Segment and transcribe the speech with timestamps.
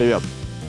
[0.00, 0.22] Привет!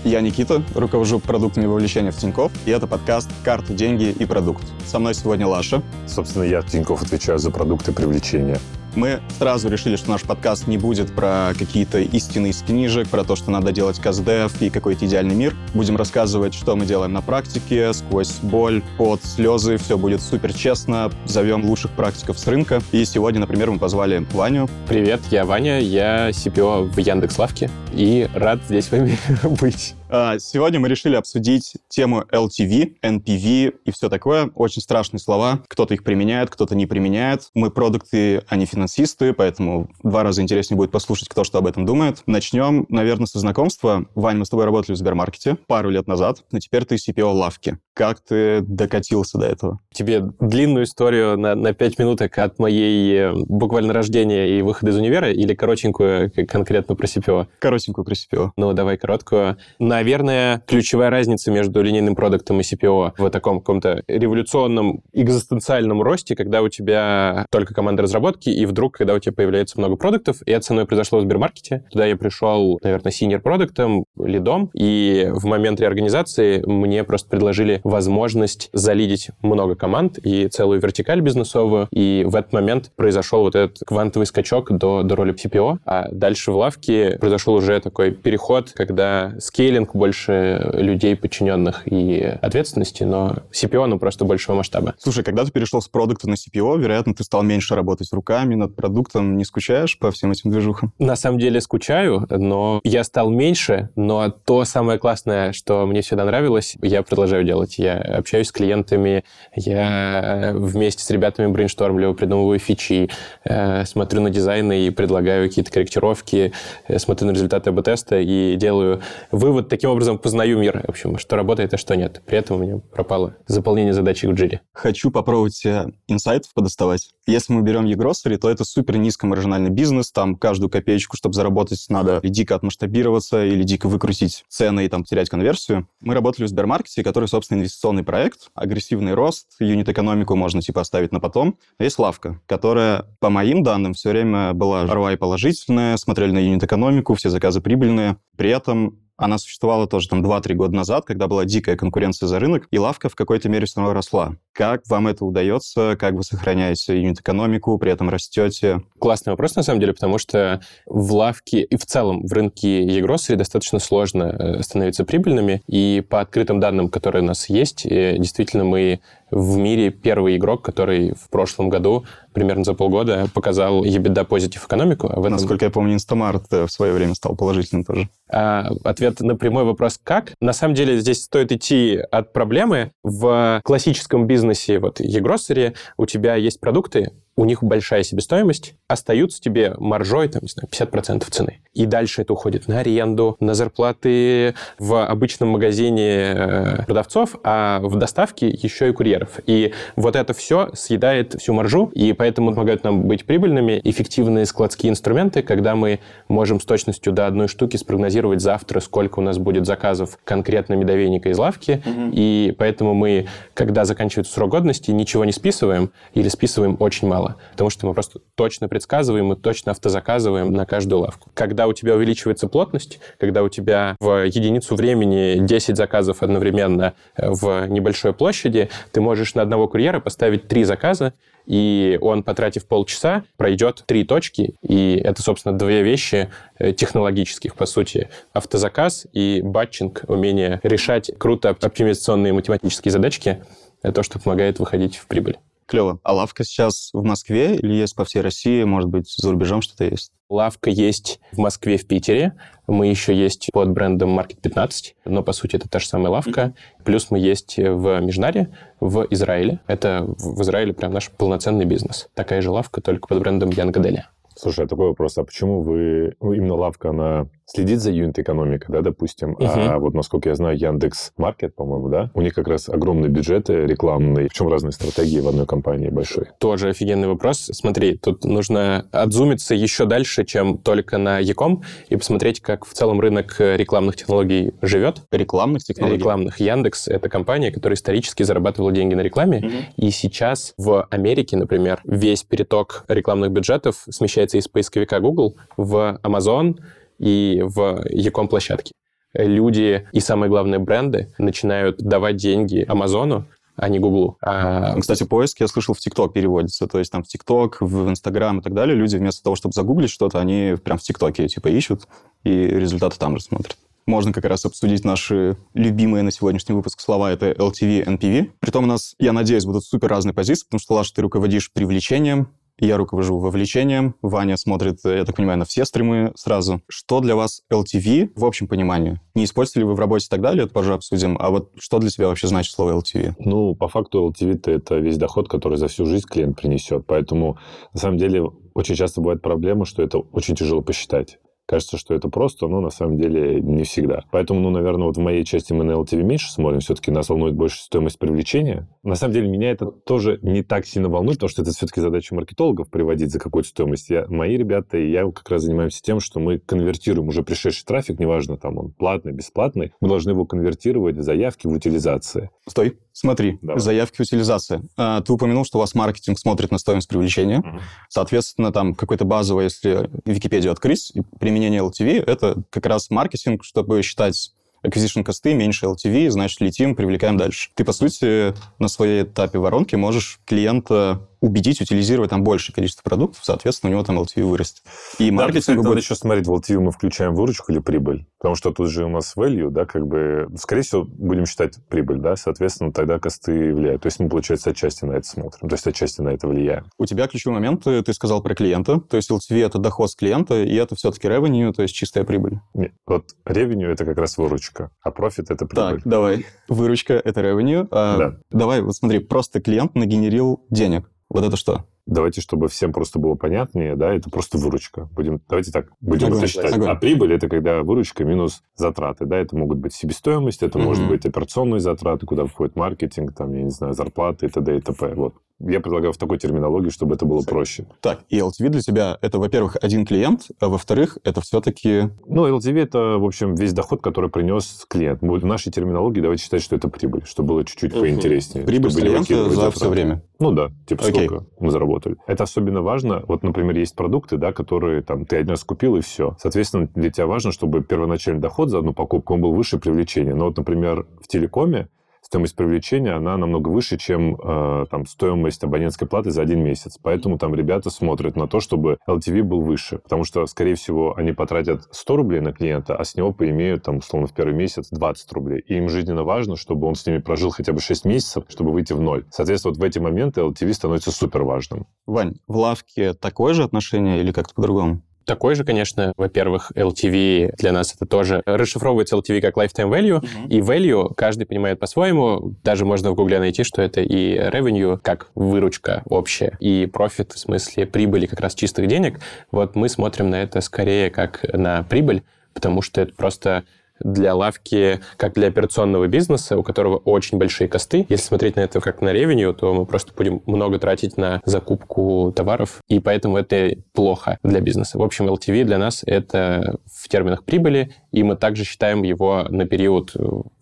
[0.03, 4.65] Я Никита, руковожу продуктами вовлечения в Тинькофф, и это подкаст «Карты, деньги и продукт».
[4.85, 5.81] Со мной сегодня Лаша.
[6.05, 8.59] Собственно, я в Тинькофф отвечаю за продукты привлечения.
[8.95, 13.35] Мы сразу решили, что наш подкаст не будет про какие-то истины из книжек, про то,
[13.35, 15.55] что надо делать каздев и какой-то идеальный мир.
[15.73, 19.77] Будем рассказывать, что мы делаем на практике, сквозь боль, под слезы.
[19.77, 21.11] Все будет супер честно.
[21.25, 22.81] Зовем лучших практиков с рынка.
[22.91, 24.69] И сегодня, например, мы позвали Ваню.
[24.87, 29.95] Привет, я Ваня, я CPO в Яндекс.Лавке и рад здесь с вами быть.
[30.13, 34.51] А, сегодня мы решили обсудить тему LTV, NPV и все такое.
[34.55, 35.63] Очень страшные слова.
[35.69, 37.49] Кто-то их применяет, кто-то не применяет.
[37.53, 41.85] Мы продукты, а не финансисты, поэтому два раза интереснее будет послушать, кто что об этом
[41.85, 42.23] думает.
[42.25, 44.05] Начнем, наверное, со знакомства.
[44.13, 47.77] Вань, мы с тобой работали в Сбермаркете пару лет назад, но теперь ты CPO лавки.
[47.93, 49.79] Как ты докатился до этого?
[49.93, 54.97] Тебе длинную историю на, на 5 минуток от моей э, буквально рождения и выхода из
[54.97, 57.47] универа или коротенькую конкретно про CPO?
[57.59, 58.51] Коротенькую про CPO.
[58.55, 59.57] Ну, давай короткую.
[59.79, 66.61] Наверное, ключевая разница между линейным продуктом и CPO в таком каком-то революционном экзистенциальном росте, когда
[66.61, 70.65] у тебя только команда разработки, и вдруг, когда у тебя появляется много продуктов, и это
[70.65, 71.85] со мной произошло в Сбермаркете.
[71.91, 78.69] Туда я пришел, наверное, синер продуктом, лидом, и в момент реорганизации мне просто предложили возможность
[78.73, 81.87] залидить много команд и целую вертикаль бизнесовую.
[81.91, 85.79] И в этот момент произошел вот этот квантовый скачок до, до роли CPO.
[85.85, 93.03] А дальше в лавке произошел уже такой переход, когда скейлинг больше людей, подчиненных и ответственности,
[93.03, 94.95] но CPO, ну, просто большего масштаба.
[94.97, 98.75] Слушай, когда ты перешел с продукта на CPO, вероятно, ты стал меньше работать руками над
[98.75, 99.37] продуктом.
[99.37, 100.93] Не скучаешь по всем этим движухам?
[100.99, 106.25] На самом деле скучаю, но я стал меньше, но то самое классное, что мне всегда
[106.25, 107.77] нравилось, я продолжаю делать делать.
[107.77, 109.23] Я общаюсь с клиентами,
[109.55, 113.09] я вместе с ребятами брейнштормлю, придумываю фичи,
[113.43, 116.53] э, смотрю на дизайны и предлагаю какие-то корректировки,
[116.87, 119.69] э, смотрю на результаты АБ-теста и делаю вывод.
[119.69, 122.21] Таким образом познаю мир, в общем, что работает, а что нет.
[122.25, 124.61] При этом у меня пропало заполнение задачи в джире.
[124.73, 125.63] Хочу попробовать
[126.07, 127.09] инсайтов подоставать.
[127.27, 132.19] Если мы берем e то это супер низкомаржинальный бизнес, там каждую копеечку, чтобы заработать, надо
[132.23, 135.87] или дико отмасштабироваться, или дико выкрутить цены и там терять конверсию.
[136.01, 141.19] Мы работали в Сбермаркете, который, собственно, инвестиционный проект, агрессивный рост, юнит-экономику можно типа оставить на
[141.19, 141.57] потом.
[141.79, 147.29] Есть лавка, которая, по моим данным, все время была ROI положительная, смотрели на юнит-экономику, все
[147.29, 148.17] заказы прибыльные.
[148.35, 152.67] При этом она существовала тоже там 2-3 года назад, когда была дикая конкуренция за рынок,
[152.71, 154.35] и лавка в какой-то мере все равно росла.
[154.51, 155.95] Как вам это удается?
[155.99, 158.81] Как вы сохраняете юнит-экономику, при этом растете?
[158.99, 163.35] Классный вопрос, на самом деле, потому что в лавке и в целом в рынке e
[163.35, 168.63] достаточно сложно э, становиться прибыльными, и по открытым данным, которые у нас есть, э, действительно
[168.63, 174.65] мы в мире первый игрок, который в прошлом году примерно за полгода показал EBITDA positive
[174.65, 175.07] экономику.
[175.07, 175.33] А в этом...
[175.33, 178.09] Насколько я помню, Инстамарт в свое время стал положительным тоже.
[178.29, 182.91] А, ответ на прямой вопрос «как?» На самом деле здесь стоит идти от проблемы.
[183.03, 187.11] В классическом бизнесе, вот, e у тебя есть продукты,
[187.41, 191.61] у них большая себестоимость, остаются тебе маржой, там, не знаю, 50% цены.
[191.73, 197.95] И дальше это уходит на аренду, на зарплаты в обычном магазине э, продавцов, а в
[197.95, 199.39] доставке еще и курьеров.
[199.47, 204.91] И вот это все съедает всю маржу, и поэтому помогают нам быть прибыльными эффективные складские
[204.91, 209.65] инструменты, когда мы можем с точностью до одной штуки спрогнозировать завтра, сколько у нас будет
[209.65, 212.11] заказов конкретно медовейника из лавки, угу.
[212.13, 213.25] и поэтому мы,
[213.55, 218.19] когда заканчивается срок годности, ничего не списываем или списываем очень мало потому что мы просто
[218.35, 221.29] точно предсказываем и точно автозаказываем на каждую лавку.
[221.33, 227.29] Когда у тебя увеличивается плотность, когда у тебя в единицу времени 10 заказов одновременно э,
[227.29, 231.13] в небольшой площади, ты можешь на одного курьера поставить три заказа,
[231.45, 237.65] и он, потратив полчаса, пройдет три точки, и это, собственно, две вещи э, технологических, по
[237.65, 238.09] сути.
[238.33, 243.43] Автозаказ и батчинг, умение решать круто оптимизационные математические задачки,
[243.81, 245.37] то, что помогает выходить в прибыль.
[245.71, 246.01] Клево.
[246.03, 248.61] А лавка сейчас в Москве или есть по всей России?
[248.65, 250.11] Может быть, за рубежом что-то есть?
[250.27, 252.33] Лавка есть в Москве, в Питере.
[252.67, 256.53] Мы еще есть под брендом Market 15, но по сути это та же самая лавка.
[256.83, 258.49] Плюс мы есть в Межнаре,
[258.81, 259.61] в Израиле.
[259.65, 262.09] Это в Израиле прям наш полноценный бизнес.
[262.15, 264.09] Такая же лавка, только под брендом Янгаделя.
[264.35, 268.81] Слушай, а такой вопрос, а почему вы, ну, именно лавка, она следит за юнит-экономикой, да,
[268.81, 269.67] допустим, uh-huh.
[269.67, 273.65] а вот, насколько я знаю, Яндекс Маркет, по-моему, да, у них как раз огромные бюджеты
[273.65, 274.29] рекламные.
[274.29, 276.27] В чем разные стратегии в одной компании большой?
[276.39, 277.49] Тоже офигенный вопрос.
[277.51, 283.01] Смотри, тут нужно отзумиться еще дальше, чем только на Яком, и посмотреть, как в целом
[283.01, 285.01] рынок рекламных технологий живет.
[285.11, 285.97] Рекламных технологий?
[285.97, 286.39] Рекламных.
[286.39, 289.63] Яндекс— это компания, которая исторически зарабатывала деньги на рекламе, uh-huh.
[289.77, 296.55] и сейчас в Америке, например, весь переток рекламных бюджетов смещается из поисковика Google в Amazon,
[297.01, 298.73] и в Ecom площадке.
[299.13, 303.25] люди и, самое главное, бренды начинают давать деньги Амазону,
[303.55, 304.17] а не Гуглу.
[304.21, 304.79] А...
[304.79, 306.67] Кстати, поиск, я слышал, в ТикТок переводится.
[306.67, 309.89] То есть там в ТикТок, в Инстаграм и так далее люди вместо того, чтобы загуглить
[309.89, 311.87] что-то, они прям в ТикТоке типа ищут
[312.23, 313.57] и результаты там же смотрят.
[313.87, 317.11] Можно как раз обсудить наши любимые на сегодняшний выпуск слова.
[317.11, 318.29] Это LTV, NPV.
[318.39, 322.29] Притом у нас, я надеюсь, будут супер разные позиции, потому что, Лаш, ты руководишь привлечением,
[322.65, 326.61] я руковожу вовлечением, Ваня смотрит, я так понимаю, на все стримы сразу.
[326.67, 328.99] Что для вас LTV в общем понимании?
[329.15, 331.17] Не использовали вы в работе и так далее, это позже обсудим.
[331.19, 333.15] А вот что для тебя вообще значит слово LTV?
[333.19, 336.85] Ну, по факту LTV— это весь доход, который за всю жизнь клиент принесет.
[336.85, 337.37] Поэтому,
[337.73, 341.17] на самом деле, очень часто бывает проблема, что это очень тяжело посчитать.
[341.51, 344.05] Кажется, что это просто, но на самом деле не всегда.
[344.09, 347.35] Поэтому, ну, наверное, вот в моей части мы на LTV меньше смотрим, все-таки нас волнует
[347.35, 348.69] больше стоимость привлечения.
[348.83, 352.15] На самом деле меня это тоже не так сильно волнует, потому что это все-таки задача
[352.15, 353.89] маркетологов приводить за какую-то стоимость.
[353.89, 357.99] Я, мои ребята и я как раз занимаемся тем, что мы конвертируем уже пришедший трафик,
[357.99, 362.29] неважно, там он платный, бесплатный, мы должны его конвертировать в заявки, в утилизации.
[362.47, 363.59] Стой, смотри, Давай.
[363.59, 364.63] заявки, утилизация.
[364.77, 367.39] А, ты упомянул, что у вас маркетинг смотрит на стоимость привлечения.
[367.39, 367.59] Угу.
[367.89, 374.33] Соответственно, там какой-то базовый, если Википедию открыть, применение LTV— это как раз маркетинг, чтобы считать
[374.63, 377.49] acquisition косты, меньше LTV, значит, летим, привлекаем дальше.
[377.55, 383.23] Ты, по сути, на своей этапе воронки можешь клиента убедить утилизировать там большее количество продуктов,
[383.23, 384.63] соответственно, у него там LTV вырастет.
[384.97, 385.33] И маркетинг...
[385.33, 385.65] Да, кстати, будет...
[385.65, 388.07] надо еще смотреть, в LTV мы включаем выручку или прибыль.
[388.17, 391.99] Потому что тут же у нас value, да, как бы, скорее всего, будем считать прибыль,
[391.99, 393.83] да, соответственно, тогда косты влияют.
[393.83, 396.65] То есть мы, получается, отчасти на это смотрим, то есть отчасти на это влияем.
[396.77, 400.43] У тебя ключевой момент, ты сказал про клиента, то есть LTV— это доход с клиента,
[400.43, 402.39] и это все-таки revenue, то есть чистая прибыль.
[402.53, 405.77] Нет, вот revenue— это как раз выручка, а профит— это прибыль.
[405.77, 406.25] Так, давай.
[406.47, 407.67] Выручка— это revenue.
[407.71, 408.17] А да.
[408.31, 410.89] Давай, вот смотри, просто клиент нагенерил денег.
[411.13, 411.65] Вот это что?
[411.85, 414.89] Давайте, чтобы всем просто было понятнее, да, это просто выручка.
[414.93, 416.53] Будем, давайте так будем огонь, это считать.
[416.53, 416.69] Огонь.
[416.69, 420.63] А прибыль это когда выручка минус затраты, да, это могут быть себестоимость, это mm-hmm.
[420.63, 424.57] может быть операционные затраты, куда входит маркетинг, там, я не знаю, зарплаты и т.д.
[424.57, 424.93] и т.п.
[424.95, 425.15] Вот.
[425.39, 427.65] Я предлагаю в такой терминологии, чтобы это было проще.
[427.79, 431.89] Так, и LTV для тебя это, во-первых, один клиент, а во-вторых, это все-таки...
[432.05, 435.01] Ну, LTV это, в общем, весь доход, который принес клиент.
[435.01, 438.45] В нашей терминологии давайте считать, что это прибыль, чтобы было чуть-чуть поинтереснее.
[438.45, 440.03] Прибыль клиента за все время?
[440.19, 440.89] Ну да, типа okay.
[440.91, 441.70] сколько мы заработали.
[442.07, 443.03] Это особенно важно.
[443.07, 446.15] Вот, например, есть продукты, да, которые там ты один раз купил и все.
[446.19, 450.15] Соответственно, для тебя важно, чтобы первоначальный доход за одну покупку он был выше привлечения.
[450.15, 451.67] Но вот, например, в телекоме
[452.11, 456.77] стоимость привлечения, она намного выше, чем э, там, стоимость абонентской платы за один месяц.
[456.83, 459.77] Поэтому там ребята смотрят на то, чтобы LTV был выше.
[459.77, 463.77] Потому что, скорее всего, они потратят 100 рублей на клиента, а с него поимеют, там,
[463.77, 465.39] условно, в первый месяц 20 рублей.
[465.47, 468.73] И им жизненно важно, чтобы он с ними прожил хотя бы 6 месяцев, чтобы выйти
[468.73, 469.05] в ноль.
[469.09, 471.65] Соответственно, вот в эти моменты LTV становится супер важным.
[471.85, 474.81] Вань, в лавке такое же отношение или как-то по-другому?
[475.05, 480.27] Такой же, конечно, во-первых, LTV для нас это тоже расшифровывается LTV как lifetime value, uh-huh.
[480.29, 482.35] и value каждый понимает по-своему.
[482.43, 487.19] Даже можно в Гугле найти, что это и revenue как выручка общая, и profit в
[487.19, 488.99] смысле прибыли как раз чистых денег.
[489.31, 492.03] Вот мы смотрим на это скорее как на прибыль,
[492.33, 493.43] потому что это просто
[493.83, 497.85] для лавки, как для операционного бизнеса, у которого очень большие косты.
[497.89, 502.13] Если смотреть на это как на ревеню, то мы просто будем много тратить на закупку
[502.15, 504.77] товаров, и поэтому это плохо для бизнеса.
[504.77, 509.45] В общем, LTV для нас это в терминах прибыли, и мы также считаем его на
[509.45, 509.93] период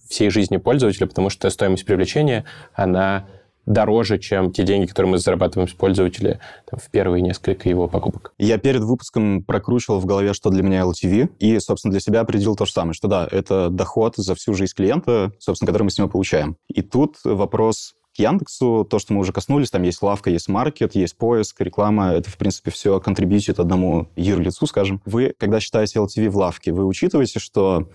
[0.08, 3.28] всей жизни пользователя, потому что стоимость привлечения, она
[3.66, 6.40] дороже, чем те деньги, которые мы зарабатываем с пользователя
[6.70, 8.34] там, в первые несколько его покупок.
[8.38, 12.56] Я перед выпуском прокручивал в голове, что для меня LTV, и, собственно, для себя определил
[12.56, 15.98] то же самое, что да, это доход за всю жизнь клиента, собственно, который мы с
[15.98, 16.58] него получаем.
[16.68, 20.96] И тут вопрос к Яндексу, то, что мы уже коснулись, там есть лавка, есть маркет,
[20.96, 25.02] есть поиск, реклама, это, в принципе, все контрибьютит одному юрлицу, скажем.
[25.06, 27.88] Вы, когда считаете LTV в лавке, вы учитываете, что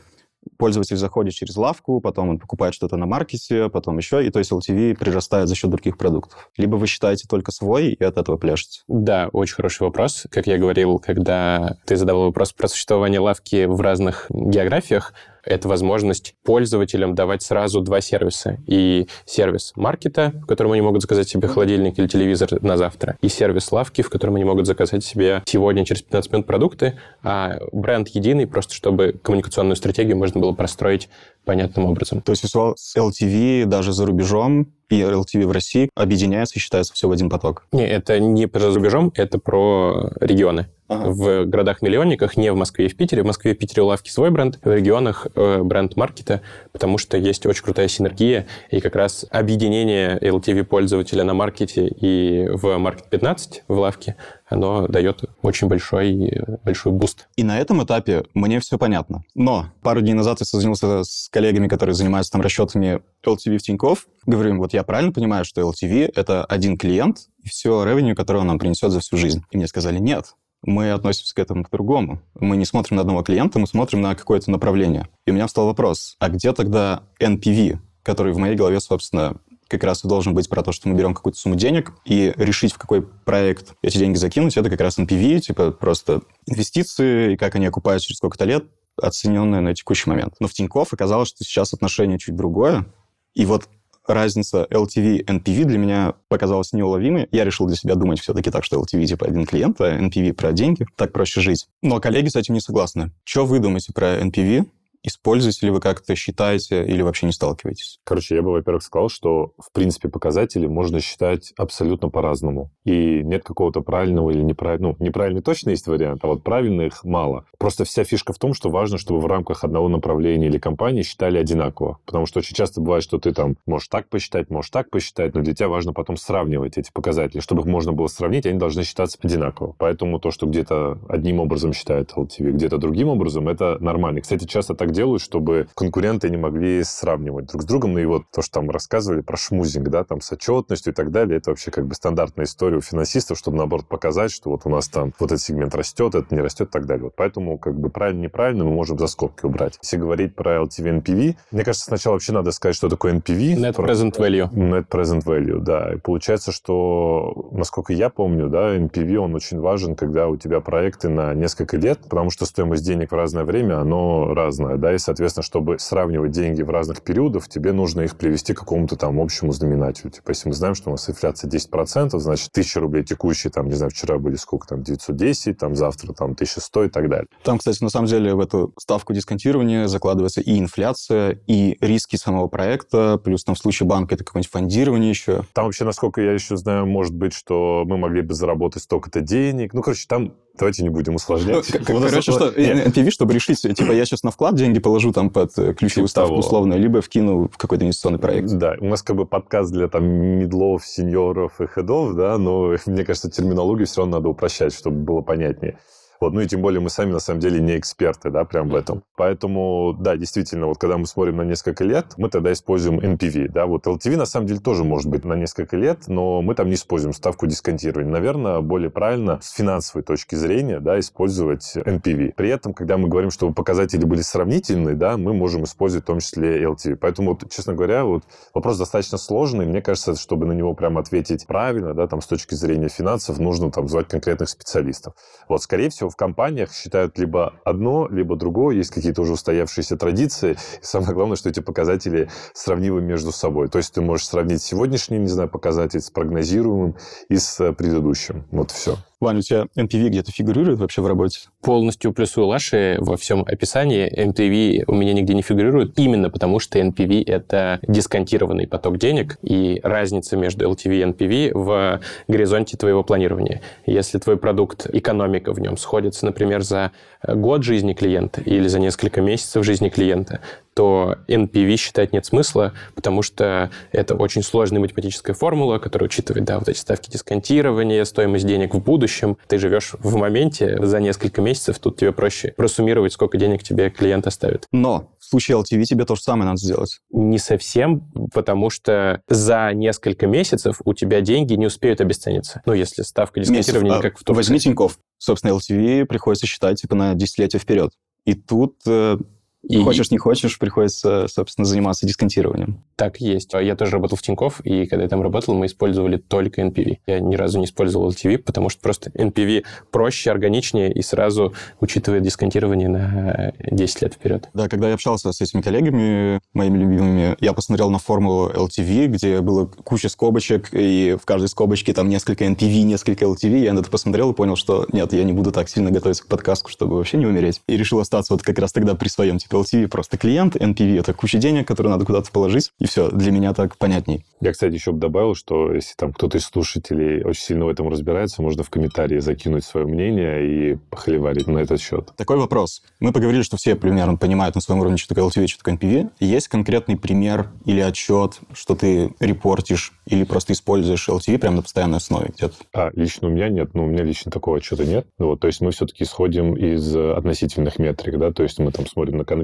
[0.56, 4.52] пользователь заходит через лавку, потом он покупает что-то на маркете, потом еще, и то есть
[4.52, 6.50] LTV прирастает за счет других продуктов.
[6.56, 8.80] Либо вы считаете только свой и от этого пляшете?
[8.88, 10.26] Да, очень хороший вопрос.
[10.30, 15.12] Как я говорил, когда ты задавал вопрос про существование лавки в разных географиях,
[15.46, 18.58] это возможность пользователям давать сразу два сервиса.
[18.66, 23.28] И сервис маркета, в котором они могут заказать себе холодильник или телевизор на завтра, и
[23.28, 28.08] сервис лавки, в котором они могут заказать себе сегодня через 15 минут продукты, а бренд
[28.08, 31.08] единый, просто чтобы коммуникационную стратегию можно было простроить
[31.44, 32.20] понятным образом.
[32.20, 37.12] То есть LTV даже за рубежом и LTV в России объединяются и считаются все в
[37.12, 37.66] один поток?
[37.72, 40.66] Не, это не про за рубежом, это про регионы.
[40.88, 41.10] ага.
[41.10, 43.22] в городах-миллионниках, не в Москве и в Питере.
[43.22, 47.16] В Москве и Питере у лавки свой бренд, в регионах э, бренд маркета, потому что
[47.16, 53.64] есть очень крутая синергия, и как раз объединение LTV-пользователя на маркете и в Market 15
[53.66, 56.32] в лавке, оно дает очень большой,
[56.64, 57.28] большой буст.
[57.36, 59.24] И на этом этапе мне все понятно.
[59.34, 64.06] Но пару дней назад я созвонился с коллегами, которые занимаются там расчетами LTV в Тинькофф.
[64.24, 68.38] Говорю им, вот я правильно понимаю, что LTV— это один клиент и все revenue, которое
[68.38, 69.42] он нам принесет за всю жизнь.
[69.50, 72.22] И мне сказали, нет, мы относимся к этому по-другому.
[72.38, 75.08] Мы не смотрим на одного клиента, мы смотрим на какое-то направление.
[75.26, 79.34] И у меня встал вопрос, а где тогда NPV, который в моей голове, собственно,
[79.66, 82.72] как раз и должен быть про то, что мы берем какую-то сумму денег и решить,
[82.72, 87.56] в какой проект эти деньги закинуть, это как раз NPV, типа просто инвестиции, и как
[87.56, 88.66] они окупаются через сколько-то лет,
[89.00, 90.34] оцененные на текущий момент.
[90.40, 92.86] Но в Тинькофф оказалось, что сейчас отношение чуть другое,
[93.34, 93.68] и вот
[94.06, 97.28] разница LTV NPV для меня показалась неуловимой.
[97.32, 100.52] Я решил для себя думать все-таки так, что LTV типа один клиент, а NPV про
[100.52, 100.86] деньги.
[100.96, 101.66] Так проще жить.
[101.82, 103.12] Но коллеги с этим не согласны.
[103.24, 104.66] Что вы думаете про NPV?
[105.06, 108.00] Используете ли вы как-то, считаете или вообще не сталкиваетесь?
[108.04, 112.70] Короче, я бы, во-первых, сказал, что, в принципе, показатели можно считать абсолютно по-разному.
[112.84, 114.96] И нет какого-то правильного или неправильного...
[114.98, 117.44] Ну, неправильный точно есть вариант, а вот правильных мало.
[117.58, 121.36] Просто вся фишка в том, что важно, чтобы в рамках одного направления или компании считали
[121.36, 121.98] одинаково.
[122.06, 125.42] Потому что очень часто бывает, что ты там можешь так посчитать, можешь так посчитать, но
[125.42, 127.40] для тебя важно потом сравнивать эти показатели.
[127.40, 129.74] Чтобы их можно было сравнить, они должны считаться одинаково.
[129.78, 134.22] Поэтому то, что где-то одним образом считают LTV, где-то другим образом, это нормально.
[134.22, 137.94] Кстати, часто так делают, чтобы конкуренты не могли сравнивать друг с другом.
[137.94, 141.10] Ну и вот то, что там рассказывали про шмузинг, да, там с отчетностью и так
[141.10, 144.70] далее, это вообще как бы стандартная история у финансистов, чтобы наоборот показать, что вот у
[144.70, 147.04] нас там вот этот сегмент растет, это не растет и так далее.
[147.04, 149.78] Вот поэтому как бы правильно-неправильно мы можем за скобки убрать.
[149.82, 153.56] Если говорить про LTV NPV, мне кажется, сначала вообще надо сказать, что такое NPV.
[153.56, 154.50] Net Present Value.
[154.50, 155.94] Net Present Value, да.
[155.94, 161.08] И получается, что, насколько я помню, да, NPV, он очень важен, когда у тебя проекты
[161.08, 165.42] на несколько лет, потому что стоимость денег в разное время, оно разное, да, и, соответственно,
[165.42, 170.10] чтобы сравнивать деньги в разных периодах, тебе нужно их привести к какому-то там общему знаменателю.
[170.10, 173.72] Типа, если мы знаем, что у нас инфляция 10%, значит, 1000 рублей текущие, там, не
[173.72, 177.28] знаю, вчера были сколько там, 910, там, завтра там 1100 и так далее.
[177.44, 182.48] Там, кстати, на самом деле в эту ставку дисконтирования закладывается и инфляция, и риски самого
[182.48, 185.44] проекта, плюс там в случае банка это какое-нибудь фондирование еще.
[185.54, 189.72] Там вообще, насколько я еще знаю, может быть, что мы могли бы заработать столько-то денег.
[189.72, 191.66] Ну, короче, там Давайте не будем усложнять.
[191.88, 195.56] Ну, короче, что, NPV, чтобы решить, типа, я сейчас на вклад деньги положу там под
[195.58, 198.52] э, ключевую типа ставку условно, либо вкину в какой-то инвестиционный проект.
[198.52, 203.04] Да, у нас как бы подкаст для там медлов, сеньоров и хедов, да, но мне
[203.04, 205.78] кажется, терминологию все равно надо упрощать, чтобы было понятнее.
[206.20, 208.74] Вот, ну и тем более мы сами, на самом деле, не эксперты, да, прям в
[208.74, 209.02] этом.
[209.16, 213.66] Поэтому, да, действительно, вот когда мы смотрим на несколько лет, мы тогда используем NPV, да,
[213.66, 216.74] вот LTV, на самом деле, тоже может быть на несколько лет, но мы там не
[216.74, 218.10] используем ставку дисконтирования.
[218.10, 222.34] Наверное, более правильно с финансовой точки зрения, да, использовать NPV.
[222.36, 226.20] При этом, когда мы говорим, чтобы показатели были сравнительные, да, мы можем использовать в том
[226.20, 226.96] числе LTV.
[226.96, 229.66] Поэтому, вот, честно говоря, вот вопрос достаточно сложный.
[229.66, 233.70] Мне кажется, чтобы на него прям ответить правильно, да, там с точки зрения финансов, нужно
[233.70, 235.14] там звать конкретных специалистов.
[235.48, 240.52] Вот, скорее всего, в компаниях считают либо одно, либо другое, есть какие-то уже устоявшиеся традиции.
[240.52, 243.68] И самое главное, что эти показатели сравнимы между собой.
[243.68, 246.96] То есть ты можешь сравнить сегодняшний, не знаю, показатель с прогнозируемым
[247.28, 248.46] и с э, предыдущим.
[248.50, 248.96] Вот все.
[249.24, 251.40] Ваня, у тебя MPV где-то фигурирует вообще в работе?
[251.62, 254.06] Полностью плюсую Лаши во всем описании.
[254.06, 259.80] MPV у меня нигде не фигурирует, именно потому что NPV— это дисконтированный поток денег, и
[259.82, 263.62] разница между LTV и NPV в горизонте твоего планирования.
[263.86, 266.92] Если твой продукт, экономика в нем сходится, например, за
[267.26, 270.40] год жизни клиента или за несколько месяцев жизни клиента,
[270.74, 276.58] то NPV считать нет смысла, потому что это очень сложная математическая формула, которая учитывает, да,
[276.58, 279.36] вот эти ставки дисконтирования, стоимость денег в будущем.
[279.46, 284.26] Ты живешь в моменте за несколько месяцев, тут тебе проще просуммировать, сколько денег тебе клиент
[284.26, 284.66] оставит.
[284.72, 287.00] Но в случае LTV тебе то же самое надо сделать.
[287.10, 292.62] Не совсем, потому что за несколько месяцев у тебя деньги не успеют обесцениться.
[292.66, 294.36] Ну, если ставка дисконтирования Месяц, как в Турции.
[294.36, 294.98] Возьми Тинькофф.
[295.18, 297.92] Собственно, LTV приходится считать типа на десятилетия вперед.
[298.24, 299.18] И тут э,
[299.68, 299.82] и...
[299.82, 302.82] Хочешь, не хочешь, приходится, собственно, заниматься дисконтированием.
[302.96, 303.52] Так есть.
[303.54, 306.98] Я тоже работал в Тинькофф, и когда я там работал, мы использовали только NPV.
[307.06, 312.22] Я ни разу не использовал LTV, потому что просто NPV проще, органичнее и сразу учитывает
[312.22, 314.48] дисконтирование на 10 лет вперед.
[314.54, 319.40] Да, когда я общался с этими коллегами, моими любимыми, я посмотрел на формулу LTV, где
[319.40, 323.60] было куча скобочек, и в каждой скобочке там несколько NPV, несколько LTV.
[323.60, 326.26] Я на это посмотрел и понял, что нет, я не буду так сильно готовиться к
[326.26, 327.60] подкасту, чтобы вообще не умереть.
[327.66, 331.12] И решил остаться вот как раз тогда при своем, типа, LTV просто клиент, NPV— это
[331.12, 334.24] куча денег, которые надо куда-то положить, и все, для меня так понятней.
[334.40, 337.88] Я, кстати, еще бы добавил, что если там кто-то из слушателей очень сильно в этом
[337.88, 342.12] разбирается, можно в комментарии закинуть свое мнение и похоливарить на этот счет.
[342.16, 342.82] Такой вопрос.
[343.00, 346.10] Мы поговорили, что все примерно понимают на своем уровне, что такое LTV, что такое NPV.
[346.20, 351.98] Есть конкретный пример или отчет, что ты репортишь или просто используешь LTV прямо на постоянной
[351.98, 352.54] основе где-то?
[352.72, 353.74] А, лично у меня нет.
[353.74, 355.06] Ну, у меня лично такого отчета нет.
[355.18, 359.18] Вот, то есть мы все-таки исходим из относительных метрик, да, то есть мы там смотрим
[359.18, 359.43] на конверсию.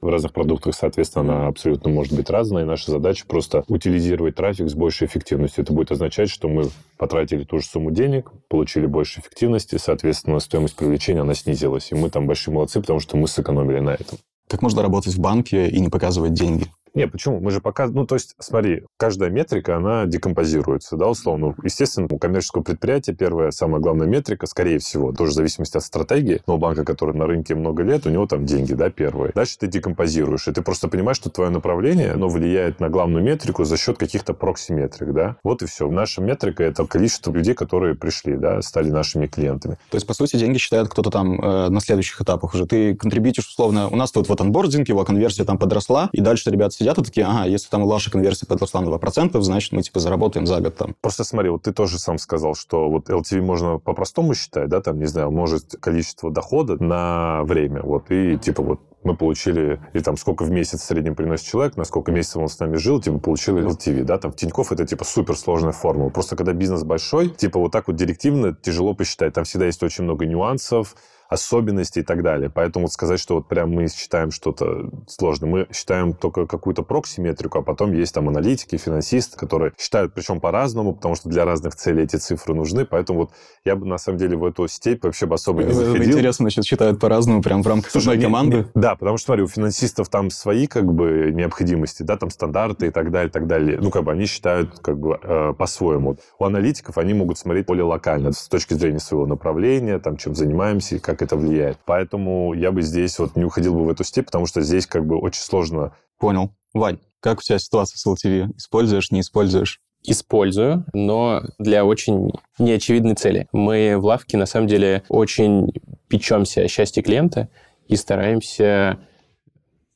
[0.00, 2.64] В разных продуктах, соответственно, она абсолютно может быть разная.
[2.64, 5.62] И наша задача просто утилизировать трафик с большей эффективностью.
[5.64, 6.68] Это будет означать, что мы
[6.98, 11.90] потратили ту же сумму денег, получили больше эффективности, соответственно, стоимость привлечения, она снизилась.
[11.90, 14.18] И мы там большие молодцы, потому что мы сэкономили на этом.
[14.46, 16.66] Как можно работать в банке и не показывать деньги?
[16.94, 17.40] Не, почему?
[17.40, 17.86] Мы же пока...
[17.86, 21.54] Ну, то есть, смотри, каждая метрика, она декомпозируется, да, условно.
[21.62, 26.42] Естественно, у коммерческого предприятия первая, самая главная метрика, скорее всего, тоже в зависимости от стратегии,
[26.46, 29.32] но банка, который на рынке много лет, у него там деньги, да, первые.
[29.34, 33.64] Дальше ты декомпозируешь, и ты просто понимаешь, что твое направление, оно влияет на главную метрику
[33.64, 35.36] за счет каких-то прокси-метрик, да.
[35.44, 35.88] Вот и все.
[35.88, 39.76] Наша метрика— это количество людей, которые пришли, да, стали нашими клиентами.
[39.90, 42.66] То есть, по сути, деньги считает кто-то там э, на следующих этапах уже.
[42.66, 46.79] Ты контрибьютишь, условно, у нас тут вот анбординг, его конверсия там подросла, и дальше ребята
[46.80, 50.46] сидят и такие, ага, если там ваша конверсия подросла на 2%, значит, мы, типа, заработаем
[50.46, 50.96] за год там.
[51.02, 54.98] Просто смотри, вот ты тоже сам сказал, что вот LTV можно по-простому считать, да, там,
[54.98, 60.16] не знаю, может количество дохода на время, вот, и, типа, вот мы получили, или там
[60.16, 63.18] сколько в месяц в среднем приносит человек, на сколько месяцев он с нами жил, типа
[63.18, 66.10] получили LTV, да, там в Тинькофф это типа суперсложная формула.
[66.10, 69.32] Просто когда бизнес большой, типа вот так вот директивно тяжело посчитать.
[69.32, 70.96] Там всегда есть очень много нюансов,
[71.30, 72.50] особенности и так далее.
[72.50, 75.46] Поэтому вот сказать, что вот прям мы считаем что-то сложно.
[75.46, 80.92] Мы считаем только какую-то проксиметрику, а потом есть там аналитики, финансисты, которые считают причем по-разному,
[80.92, 82.84] потому что для разных целей эти цифры нужны.
[82.84, 83.30] Поэтому вот
[83.64, 86.10] я бы на самом деле в эту степь вообще бы особо не заходил.
[86.10, 88.56] Интересно, значит, считают по-разному прям в рамках Слушай, одной команды?
[88.56, 92.88] Не, да, потому что, смотри, у финансистов там свои как бы необходимости, да, там стандарты
[92.88, 93.78] и так далее, и так далее.
[93.80, 96.16] Ну, как бы они считают как бы э, по-своему.
[96.40, 100.98] У аналитиков они могут смотреть более локально с точки зрения своего направления, там, чем занимаемся,
[100.98, 101.78] как это влияет.
[101.84, 105.06] Поэтому я бы здесь вот не уходил бы в эту степь, потому что здесь как
[105.06, 105.92] бы очень сложно.
[106.18, 106.50] Понял.
[106.74, 108.56] Вань, как у тебя ситуация с LTV?
[108.56, 109.80] Используешь, не используешь?
[110.02, 113.46] Использую, но для очень неочевидной цели.
[113.52, 115.72] Мы в лавке, на самом деле, очень
[116.08, 117.48] печемся о счастье клиента
[117.86, 118.98] и стараемся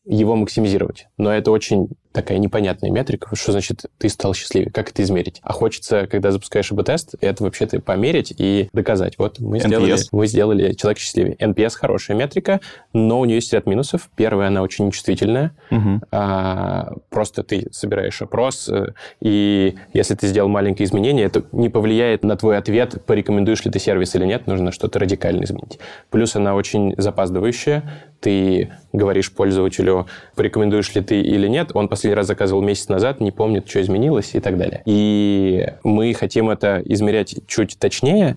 [0.05, 1.07] его максимизировать.
[1.17, 3.35] Но это очень такая непонятная метрика.
[3.35, 4.71] Что значит ты стал счастливее?
[4.71, 5.41] Как это измерить?
[5.43, 9.19] А хочется, когда запускаешь АБ-тест, это вообще-то померить и доказать.
[9.19, 11.35] Вот мы сделали, мы сделали человек счастливее.
[11.35, 12.61] NPS хорошая метрика,
[12.93, 14.09] но у нее есть ряд минусов.
[14.15, 15.57] Первая, она очень нечувствительная.
[15.73, 16.03] Угу.
[16.13, 22.23] А, просто ты собираешь опрос, э, и если ты сделал маленькое изменение, это не повлияет
[22.23, 25.81] на твой ответ, порекомендуешь ли ты сервис или нет, нужно что-то радикально изменить.
[26.11, 27.83] Плюс она очень запаздывающая.
[28.21, 33.21] Ты говоришь пользователю, порекомендуешь ли ты или нет, он после последний раз заказывал месяц назад,
[33.21, 34.83] не помнит, что изменилось и так далее.
[34.85, 38.37] И мы хотим это измерять чуть точнее,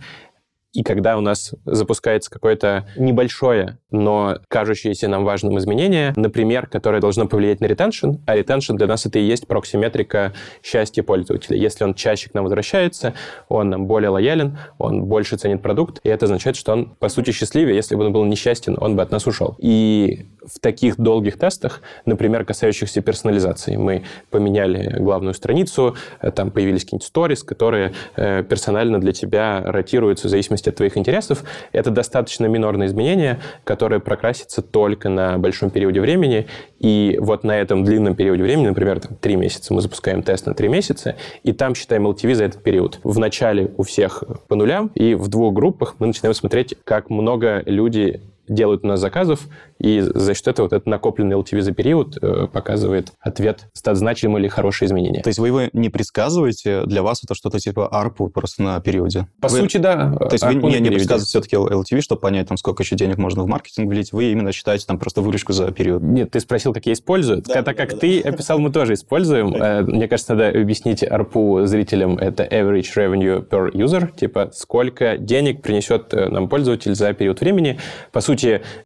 [0.73, 7.27] и когда у нас запускается какое-то небольшое, но кажущееся нам важным изменение, например, которое должно
[7.27, 11.57] повлиять на ретеншн, а ретеншн для нас это и есть проксиметрика счастья пользователя.
[11.57, 13.15] Если он чаще к нам возвращается,
[13.49, 17.31] он нам более лоялен, он больше ценит продукт, и это означает, что он, по сути,
[17.31, 17.75] счастливее.
[17.75, 19.55] Если бы он был несчастен, он бы от нас ушел.
[19.59, 26.83] И в таких долгих тестах, например, касающихся персонализации, мы поменяли главную страницу, э, там появились
[26.83, 31.43] какие-нибудь сторис, которые э, персонально для тебя ротируются в зависимости от твоих интересов.
[31.71, 36.47] Это достаточно минорное изменение, которое прокрасится только на большом периоде времени.
[36.79, 40.53] И вот на этом длинном периоде времени, например, там, 3 месяца, мы запускаем тест на
[40.53, 42.99] 3 месяца, и там считаем LTV за этот период.
[43.03, 47.63] В начале у всех по нулям, и в двух группах мы начинаем смотреть, как много
[47.65, 49.47] люди делают у нас заказов,
[49.79, 54.41] и за счет этого вот этот накопленный LTV за период э, показывает ответ, стат значимый
[54.41, 55.21] или хорошее изменение.
[55.21, 59.27] То есть вы его не предсказываете, для вас это что-то типа ARPU просто на периоде?
[59.41, 60.13] По вы, сути, да.
[60.13, 63.43] То есть вы не, не предсказываете все-таки LTV, чтобы понять, там, сколько еще денег можно
[63.43, 66.01] в маркетинг влить, вы именно считаете там просто выручку за период?
[66.01, 67.41] Нет, ты спросил, как я использую.
[67.41, 68.29] Да, так как да, ты да.
[68.29, 69.55] описал, мы тоже используем.
[69.55, 72.17] Э, мне кажется, надо объяснить ARPU зрителям.
[72.17, 77.79] Это average revenue per user, типа сколько денег принесет э, нам пользователь за период времени.
[78.11, 78.36] По сути,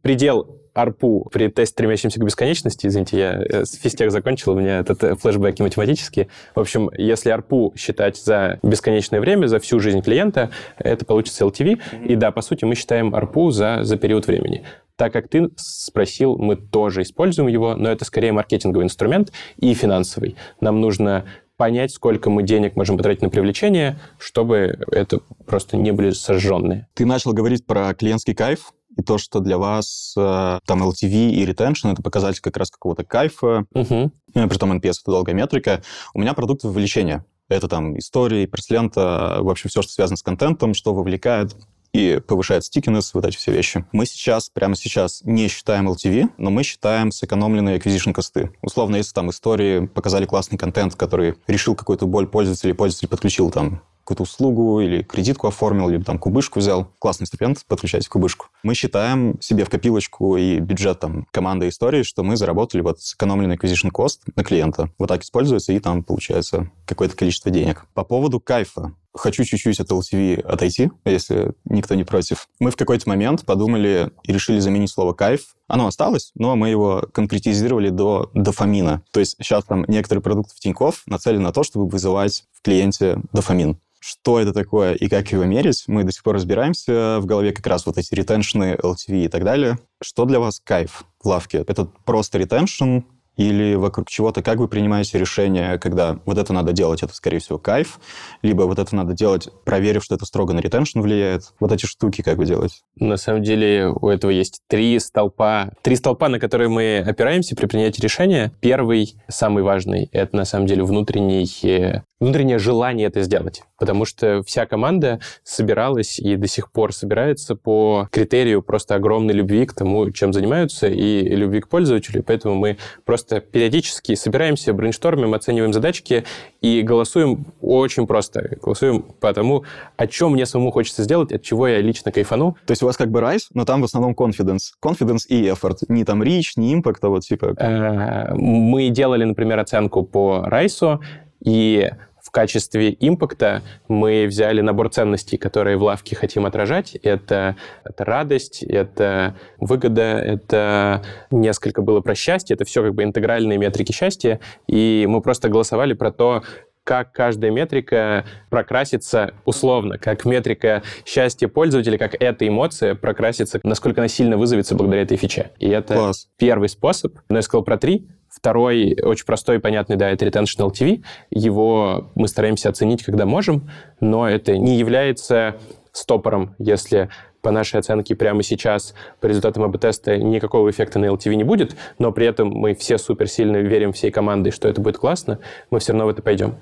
[0.02, 4.78] предел арпу при тесте, стремящемся к бесконечности, извините, я э, с физтех закончил, у меня
[4.78, 6.28] этот э, флешбеки математические.
[6.54, 11.76] В общем, если арпу считать за бесконечное время, за всю жизнь клиента, это получится LTV.
[11.76, 12.06] Mm-hmm.
[12.06, 14.64] И да, по сути, мы считаем арпу за, за период времени.
[14.96, 20.36] Так как ты спросил, мы тоже используем его, но это скорее маркетинговый инструмент и финансовый.
[20.60, 21.24] Нам нужно
[21.56, 26.88] понять, сколько мы денег можем потратить на привлечение, чтобы это просто не были сожженные.
[26.94, 31.44] Ты начал говорить про клиентский кайф, и то, что для вас э, там LTV и
[31.44, 34.12] retention— это показатель как раз какого-то кайфа, угу.
[34.32, 35.82] при том NPS— это долгая метрика.
[36.14, 37.26] У меня продукт вовлечения.
[37.48, 41.54] Это там истории, пресс-лента, в общем, все, что связано с контентом, что вовлекает
[41.92, 43.84] и повышает стикинес, вот эти все вещи.
[43.92, 48.50] Мы сейчас, прямо сейчас, не считаем LTV, но мы считаем сэкономленные acquisition косты.
[48.62, 53.50] Условно, если там истории показали классный контент, который решил какую-то боль пользователя, и пользователь подключил
[53.50, 56.88] там какую-то услугу или кредитку оформил, или там кубышку взял.
[56.98, 58.46] Классный инструмент, подключайте кубышку.
[58.62, 63.56] Мы считаем себе в копилочку и бюджет там команды истории, что мы заработали вот сэкономленный
[63.56, 64.90] acquisition cost на клиента.
[64.98, 67.86] Вот так используется, и там получается какое-то количество денег.
[67.94, 68.94] По поводу кайфа.
[69.14, 72.48] Хочу чуть-чуть от LTV отойти, если никто не против.
[72.58, 75.54] Мы в какой-то момент подумали и решили заменить слово «кайф».
[75.68, 79.02] Оно осталось, но мы его конкретизировали до дофамина.
[79.10, 83.18] То есть сейчас там некоторые продукты в Тинькофф нацелены на то, чтобы вызывать в клиенте
[83.32, 87.20] дофамин что это такое и как его мерить, мы до сих пор разбираемся.
[87.20, 89.78] В голове как раз вот эти ретеншны, LTV и так далее.
[90.02, 91.58] Что для вас кайф в лавке?
[91.68, 92.98] Это просто ретеншн,
[93.36, 97.58] или вокруг чего-то, как вы принимаете решение, когда вот это надо делать, это, скорее всего,
[97.58, 97.98] кайф,
[98.42, 101.52] либо вот это надо делать, проверив, что это строго на ретеншн влияет.
[101.60, 102.76] Вот эти штуки как вы делаете?
[102.96, 107.66] На самом деле у этого есть три столпа, три столпа, на которые мы опираемся при
[107.66, 108.52] принятии решения.
[108.60, 113.62] Первый, самый важный, это на самом деле внутренний э, внутреннее желание это сделать.
[113.82, 119.66] Потому что вся команда собиралась и до сих пор собирается по критерию просто огромной любви
[119.66, 122.22] к тому, чем занимаются, и любви к пользователю.
[122.22, 126.22] Поэтому мы просто периодически собираемся, брейнштормим, оцениваем задачки
[126.60, 128.56] и голосуем очень просто.
[128.62, 129.64] Голосуем по тому,
[129.96, 132.56] о чем мне самому хочется сделать, от чего я лично кайфану.
[132.64, 134.74] То есть у вас как бы райс, но там в основном confidence.
[134.80, 135.78] Confidence и effort.
[135.88, 137.52] Не там reach, не impact, а вот типа...
[137.58, 141.00] Э, мы делали, например, оценку по райсу,
[141.44, 141.90] и
[142.32, 146.96] качестве импакта мы взяли набор ценностей, которые в лавке хотим отражать.
[146.96, 153.58] Это, это радость, это выгода, это несколько было про счастье, это все как бы интегральные
[153.58, 154.40] метрики счастья.
[154.66, 156.42] И мы просто голосовали про то,
[156.84, 164.08] как каждая метрика прокрасится условно, как метрика счастья пользователя, как эта эмоция прокрасится, насколько она
[164.08, 165.52] сильно вызовется благодаря этой фиче.
[165.58, 166.28] И это Класс.
[166.38, 167.18] первый способ.
[167.28, 168.08] Но я сказал про три.
[168.34, 171.04] Второй, очень простой и понятный, да, это Retention LTV.
[171.30, 175.56] Его мы стараемся оценить, когда можем, но это не является
[175.92, 177.10] стопором, если
[177.42, 182.10] по нашей оценке прямо сейчас по результатам АБ-теста никакого эффекта на LTV не будет, но
[182.10, 185.40] при этом мы все супер сильно верим всей командой, что это будет классно,
[185.70, 186.56] мы все равно в это пойдем.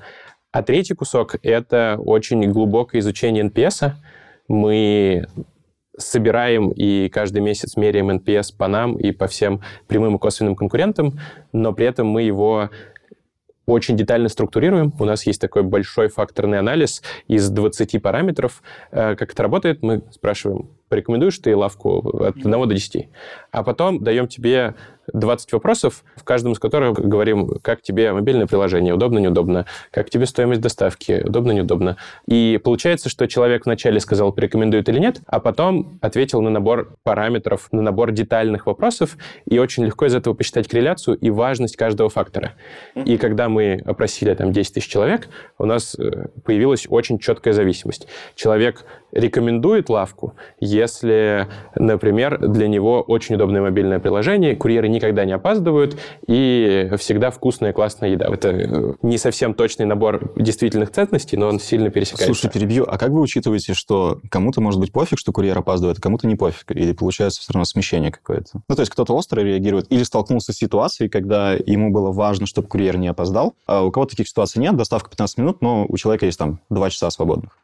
[0.52, 3.92] А третий кусок— это очень глубокое изучение NPS.
[4.48, 5.26] Мы
[6.00, 11.18] собираем и каждый месяц меряем NPS по нам и по всем прямым и косвенным конкурентам,
[11.52, 12.70] но при этом мы его
[13.66, 14.92] очень детально структурируем.
[14.98, 18.62] У нас есть такой большой факторный анализ из 20 параметров.
[18.90, 19.82] Э, как это работает?
[19.82, 23.08] Мы спрашиваем, порекомендуешь ты лавку от 1 до 10?
[23.50, 24.74] А потом даем тебе
[25.12, 30.26] 20 вопросов, в каждом из которых говорим, как тебе мобильное приложение, удобно, неудобно, как тебе
[30.26, 31.96] стоимость доставки, удобно, неудобно.
[32.26, 37.68] И получается, что человек вначале сказал, порекомендует или нет, а потом ответил на набор параметров,
[37.72, 42.52] на набор детальных вопросов, и очень легко из этого посчитать корреляцию и важность каждого фактора.
[42.94, 48.06] И когда мы опросили там 10 тысяч человек, у нас э, появилась очень четкая зависимость.
[48.34, 55.96] Человек рекомендует лавку, если, например, для него очень удобное мобильное приложение, курьеры никогда не опаздывают
[56.26, 58.26] и всегда вкусная, классная еда.
[58.30, 62.26] Это э, не совсем точный набор действительных ценностей, но он сильно пересекается.
[62.26, 62.84] Слушай, перебью.
[62.86, 66.36] А как вы учитываете, что кому-то может быть пофиг, что курьер опаздывает, а кому-то не
[66.36, 66.70] пофиг?
[66.72, 68.60] Или получается все равно смещение какое-то?
[68.68, 72.68] Ну, то есть кто-то остро реагирует или столкнулся с ситуацией, когда ему было важно, чтобы
[72.68, 76.26] курьер не опоздал, а у кого-то таких ситуаций нет, доставка 15 минут, но у человека
[76.26, 77.56] есть там 2 часа свободных.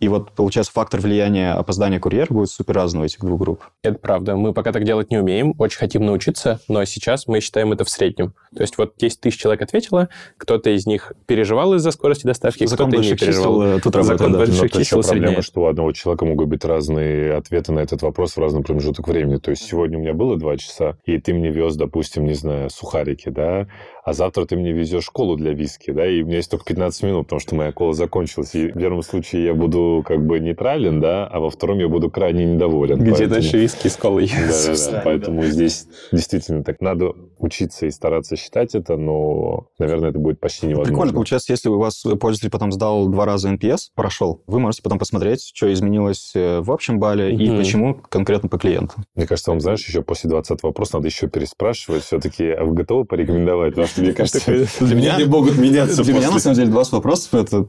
[0.00, 3.64] И вот, получается, фактор влияния опоздания курьера будет супер разный у этих двух групп.
[3.82, 4.36] Это правда.
[4.36, 7.90] Мы пока так делать не умеем, очень хотим научиться, но сейчас мы считаем это в
[7.90, 8.34] среднем.
[8.54, 12.96] То есть вот 10 тысяч человек ответило, кто-то из них переживал из-за скорости доставки, кто-то
[12.96, 13.62] не переживал.
[13.62, 14.38] Чисел, э, тут работает, Закон да.
[14.38, 18.36] больших но чисел проблема, что у одного человека могут быть разные ответы на этот вопрос
[18.36, 19.36] в разный промежуток времени.
[19.36, 22.70] То есть сегодня у меня было 2 часа, и ты мне вез, допустим, не знаю,
[22.70, 23.68] сухарики, да,
[24.06, 27.02] а завтра ты мне везешь колу для виски, да, и у меня есть только 15
[27.02, 28.54] минут, потому что моя кола закончилась.
[28.54, 32.08] И в первом случае я буду как бы нейтрален, да, а во втором я буду
[32.08, 33.00] крайне недоволен.
[33.00, 33.30] Где поэтому...
[33.30, 34.28] дальше виски с колой?
[34.28, 40.40] Да-да-да, поэтому здесь действительно так надо учиться и стараться считать это, но, наверное, это будет
[40.40, 40.92] почти невозможно.
[40.92, 44.98] Прикольно, получается, если у вас пользователь потом сдал два раза NPS, прошел, вы можете потом
[44.98, 47.54] посмотреть, что изменилось э, в общем бале mm-hmm.
[47.54, 48.94] и почему конкретно по клиенту.
[49.14, 53.04] Мне кажется, вам, знаешь, еще после 20 вопроса надо еще переспрашивать все-таки, а вы готовы
[53.04, 53.70] порекомендовать?
[53.70, 54.40] Потому что, мне кажется,
[54.84, 57.68] для меня могут меняться Для меня, на самом деле, 20 вопросов— это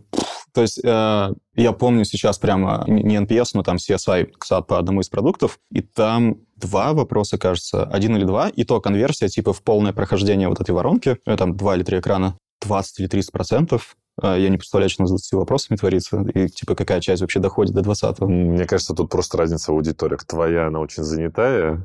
[0.57, 5.01] То есть э, я помню сейчас прямо не NPS, но там CSI, кстати, по одному
[5.01, 9.61] из продуктов, и там два вопроса, кажется, один или два, и то конверсия типа в
[9.61, 13.97] полное прохождение вот этой воронки, э, там два или три экрана, 20 или 30 процентов,
[14.21, 17.81] я не представляю, что с 20 вопросами творится, и типа какая часть вообще доходит до
[17.81, 20.25] 20 Мне кажется, тут просто разница в аудиториях.
[20.25, 21.83] Твоя, она очень занятая,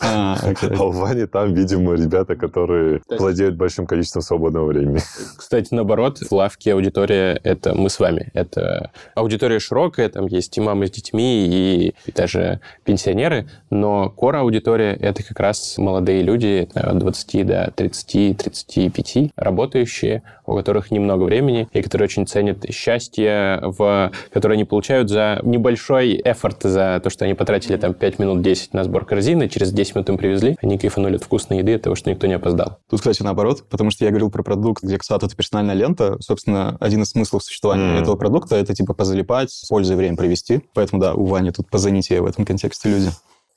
[0.00, 0.36] а,
[0.78, 4.98] а у Вани там, видимо, ребята, которые владеют большим количеством свободного времени.
[5.36, 8.30] Кстати, наоборот, в лавке аудитория— это мы с вами.
[8.34, 14.40] Это аудитория широкая, там есть и мамы с детьми, и, и даже пенсионеры, но кора
[14.40, 21.43] аудитория— это как раз молодые люди от 20 до 30-35, работающие, у которых немного времени,
[21.44, 27.10] времени, и которые очень ценят счастье, в, которое они получают за небольшой эфорт, за то,
[27.10, 30.56] что они потратили там 5 минут 10 на сбор корзины, через 10 минут им привезли,
[30.62, 32.78] они кайфанули от вкусной еды, от того, что никто не опоздал.
[32.88, 36.16] Тут, кстати, наоборот, потому что я говорил про продукт, где XAT— это персональная лента.
[36.20, 38.02] Собственно, один из смыслов существования mm.
[38.02, 40.62] этого продукта— это типа позалипать, пользуя время провести.
[40.74, 43.10] Поэтому, да, у Вани тут позанятие в этом контексте люди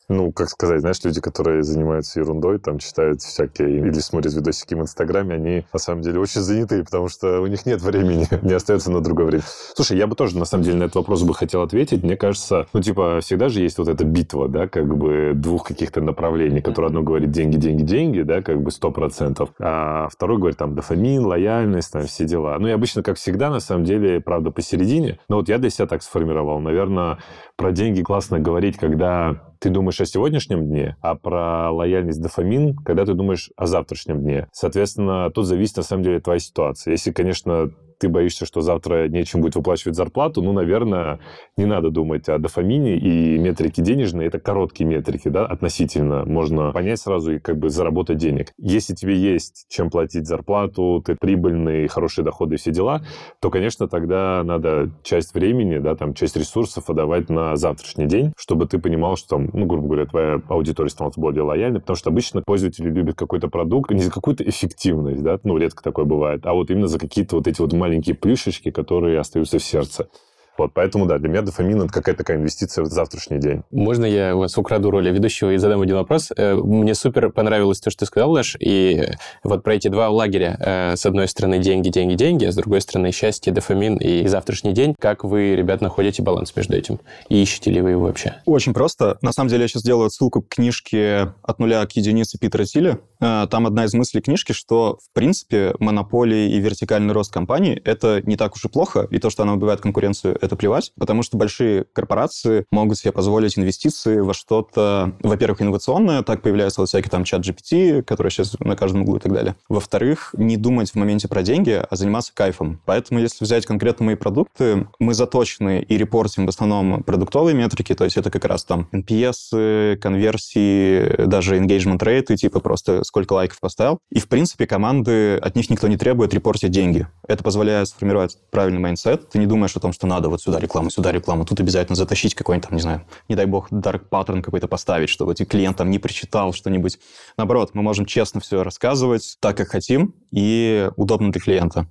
[0.09, 4.81] ну, как сказать, знаешь, люди, которые занимаются ерундой, там читают всякие или смотрят видосики в
[4.81, 8.91] Инстаграме, они на самом деле очень заняты, потому что у них нет времени, не остается
[8.91, 9.43] на другое время.
[9.75, 12.03] Слушай, я бы тоже, на самом деле, на этот вопрос бы хотел ответить.
[12.03, 16.01] Мне кажется, ну, типа, всегда же есть вот эта битва, да, как бы двух каких-то
[16.01, 20.57] направлений, которое одно говорит деньги, деньги, деньги, да, как бы сто процентов, а второй говорит
[20.57, 22.57] там дофамин, лояльность, там все дела.
[22.59, 25.19] Ну, и обычно, как всегда, на самом деле, правда, посередине.
[25.27, 26.59] Но вот я для себя так сформировал.
[26.59, 27.17] Наверное,
[27.57, 33.05] про деньги классно говорить, когда ты думаешь о сегодняшнем дне, а про лояльность дофамин, когда
[33.05, 34.47] ты думаешь о завтрашнем дне.
[34.53, 36.91] Соответственно, тут зависит на самом деле твоя ситуация.
[36.91, 41.19] Если, конечно, ты боишься, что завтра нечем будет выплачивать зарплату, ну, наверное,
[41.57, 44.27] не надо думать о дофамине и метрики денежные.
[44.27, 46.25] Это короткие метрики, да, относительно.
[46.25, 48.53] Можно понять сразу и как бы заработать денег.
[48.57, 53.01] Если тебе есть чем платить зарплату, ты прибыльный, хорошие доходы и все дела,
[53.39, 58.67] то, конечно, тогда надо часть времени, да, там, часть ресурсов отдавать на завтрашний день, чтобы
[58.67, 62.41] ты понимал, что там, ну, грубо говоря, твоя аудитория становится более лояльной, потому что обычно
[62.45, 66.69] пользователи любят какой-то продукт не за какую-то эффективность, да, ну, редко такое бывает, а вот
[66.69, 70.09] именно за какие-то вот эти вот маленькие плюшечки, которые остаются в сердце.
[70.57, 73.63] Вот, поэтому, да, для меня дофамин– это какая-то такая инвестиция в завтрашний день.
[73.71, 76.31] Можно я у вас украду роли ведущего и задам один вопрос?
[76.35, 79.11] Э, мне супер понравилось то, что ты сказал, Леш, и
[79.43, 80.57] вот про эти два лагеря.
[80.59, 84.73] Э, с одной стороны, деньги, деньги, деньги, а с другой стороны, счастье, дофамин и завтрашний
[84.73, 84.95] день.
[84.99, 86.99] Как вы, ребят, находите баланс между этим?
[87.29, 88.35] И ищете ли вы его вообще?
[88.45, 89.17] Очень просто.
[89.21, 92.99] На самом деле, я сейчас сделаю ссылку к книжке «От нуля к единице» Питера Тиля.
[93.19, 98.21] Э, там одна из мыслей книжки, что, в принципе, монополии и вертикальный рост компании– это
[98.23, 101.37] не так уж и плохо, и то, что она убивает конкуренцию, это плевать, потому что
[101.37, 107.23] большие корпорации могут себе позволить инвестиции во что-то, во-первых, инновационное, так появляются вот всякие там
[107.23, 109.55] чат GPT, который сейчас на каждом углу и так далее.
[109.69, 112.81] Во-вторых, не думать в моменте про деньги, а заниматься кайфом.
[112.85, 118.03] Поэтому, если взять конкретно мои продукты, мы заточены и репортим в основном продуктовые метрики, то
[118.03, 123.99] есть это как раз там NPS, конверсии, даже engagement rate, типа просто сколько лайков поставил.
[124.11, 127.07] И, в принципе, команды, от них никто не требует репортить деньги.
[127.27, 129.29] Это позволяет сформировать правильный mindset.
[129.29, 132.69] Ты не думаешь о том, что надо сюда рекламу, сюда рекламу, тут обязательно затащить какой-нибудь
[132.69, 135.99] там, не знаю, не дай бог, dark pattern какой-то поставить, чтобы эти клиент там не
[135.99, 136.99] прочитал что-нибудь.
[137.37, 141.87] Наоборот, мы можем честно все рассказывать так, как хотим, и удобно для клиента.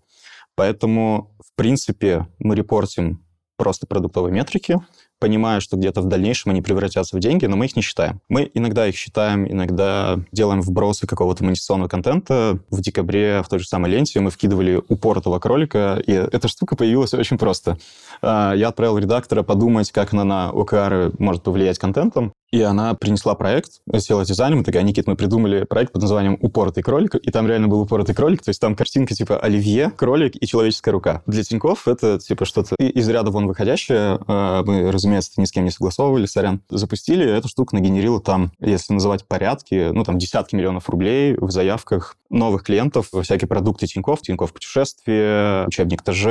[0.55, 3.25] Поэтому, в принципе, мы репортим
[3.57, 4.79] просто продуктовые метрики,
[5.19, 8.21] понимая, что где-то в дальнейшем они превратятся в деньги, но мы их не считаем.
[8.29, 12.59] Мы иногда их считаем, иногда делаем вбросы какого-то монетизационного контента.
[12.71, 17.15] В декабре в той же самой ленте мы вкидывали упоротого кролика, и эта штука появилась
[17.15, 17.79] очень просто.
[18.23, 22.33] А, я отправил редактора подумать, как она на OKR может повлиять контентом.
[22.53, 26.39] И она принесла проект, села с дизайном, и такая, Никит, мы придумали проект под названием
[26.41, 30.37] «Упоротый кролик», и там реально был упоротый кролик, то есть там картинка типа оливье, кролик
[30.41, 31.23] и человеческая рука.
[31.27, 34.19] Для Тинькофф это типа что-то из ряда вон выходящее.
[34.27, 36.61] А, мы, разумеется, ни с кем не согласовывали, сорян.
[36.71, 42.17] Запустили, эту штуку нагенерила там, если называть порядки, ну там десятки миллионов рублей в заявках
[42.31, 46.25] новых клиентов всякие продукты Тинькофф, Тинькофф путешествия, учебник ТЖ.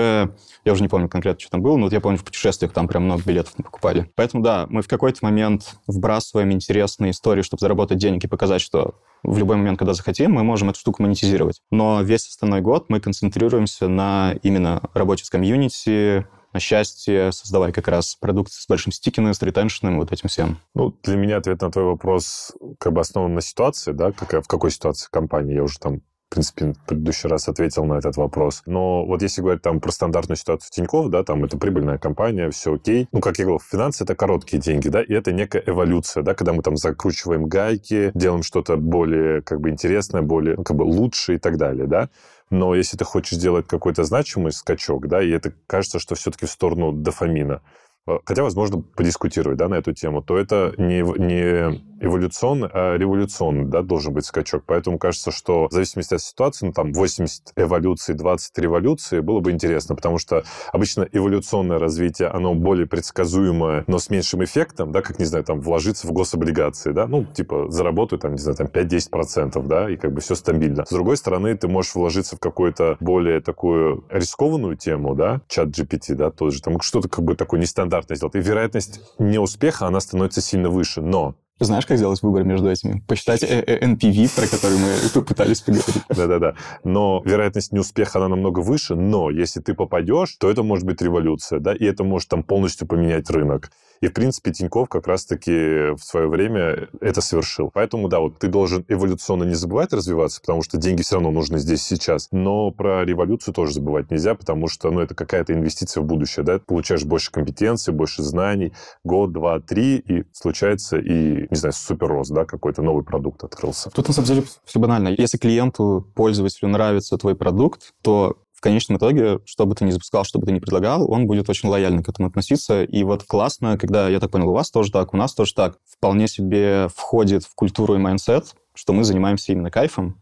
[0.65, 2.87] Я уже не помню конкретно, что там было, но вот я помню, в путешествиях там
[2.87, 4.09] прям много билетов покупали.
[4.15, 8.95] Поэтому да, мы в какой-то момент вбрасываем интересные истории, чтобы заработать денег и показать, что
[9.23, 11.61] в любой момент, когда захотим, мы можем эту штуку монетизировать.
[11.71, 17.89] Но весь остальной год мы концентрируемся на именно работе с комьюнити, на счастье, создавая как
[17.89, 20.57] раз продукты с большим стикинес, ретеншеном, вот этим всем.
[20.73, 24.47] Ну, для меня ответ на твой вопрос как бы основан на ситуации, да, какая, в
[24.47, 25.55] какой ситуации компании.
[25.55, 28.63] Я уже там в принципе, в предыдущий раз ответил на этот вопрос.
[28.65, 32.73] Но вот если говорить там про стандартную ситуацию Тинькофф, да, там это прибыльная компания, все
[32.73, 33.07] окей.
[33.11, 36.51] Ну, как я говорил, финансы— это короткие деньги, да, и это некая эволюция, да, когда
[36.53, 41.35] мы там закручиваем гайки, делаем что-то более, как бы, интересное, более, ну, как бы, лучше
[41.35, 42.09] и так далее, да.
[42.49, 46.51] Но если ты хочешь сделать какой-то значимый скачок, да, и это кажется, что все-таки в
[46.51, 47.61] сторону дофамина,
[48.07, 53.65] Э, хотя, возможно, подискутировать да, на эту тему, то это не, не эволюционный, а революционный
[53.65, 54.63] да, должен быть скачок.
[54.65, 59.51] Поэтому кажется, что в зависимости от ситуации, ну, там, 80 эволюций, 20 революций было бы
[59.51, 65.19] интересно, потому что обычно эволюционное развитие, оно более предсказуемое, но с меньшим эффектом, да, как,
[65.19, 69.65] не знаю, там, вложиться в гособлигации, да, ну, типа, заработаю, там, не знаю, там, 5-10%,
[69.67, 70.85] да, и как бы все стабильно.
[70.85, 76.15] С другой стороны, ты можешь вложиться в какую-то более такую рискованную тему, да, чат GPT,
[76.15, 78.35] да, тот же, там, что-то как бы такое нестандартное стандартно сделать.
[78.35, 81.01] И вероятность неуспеха, она становится сильно выше.
[81.01, 83.01] Но знаешь, как сделать выбор между этими?
[83.07, 86.03] Посчитать NPV, про который мы попытались поговорить.
[86.09, 86.55] Да-да-да.
[86.83, 91.59] Но вероятность неуспеха, она намного выше, но если ты попадешь, то это может быть революция,
[91.59, 93.71] да, и это может там полностью поменять рынок.
[94.01, 97.71] И, в принципе, Тиньков как раз-таки в свое время это совершил.
[97.73, 101.59] Поэтому, да, вот ты должен эволюционно не забывать развиваться, потому что деньги все равно нужны
[101.59, 102.27] здесь сейчас.
[102.31, 106.59] Но про революцию тоже забывать нельзя, потому что, ну, это какая-то инвестиция в будущее, да,
[106.59, 112.07] ты получаешь больше компетенций, больше знаний, год, два, три, и случается и, не знаю, супер
[112.07, 113.89] рост, да, какой-то новый продукт открылся.
[113.91, 115.09] Тут, на самом деле, все банально.
[115.09, 120.23] Если клиенту, пользователю нравится твой продукт, то в конечном итоге, что бы ты ни запускал,
[120.23, 122.83] что бы ты ни предлагал, он будет очень лояльно к этому относиться.
[122.83, 125.77] И вот классно, когда, я так понял, у вас тоже так, у нас тоже так,
[125.85, 130.21] вполне себе входит в культуру и mindset, что мы занимаемся именно кайфом,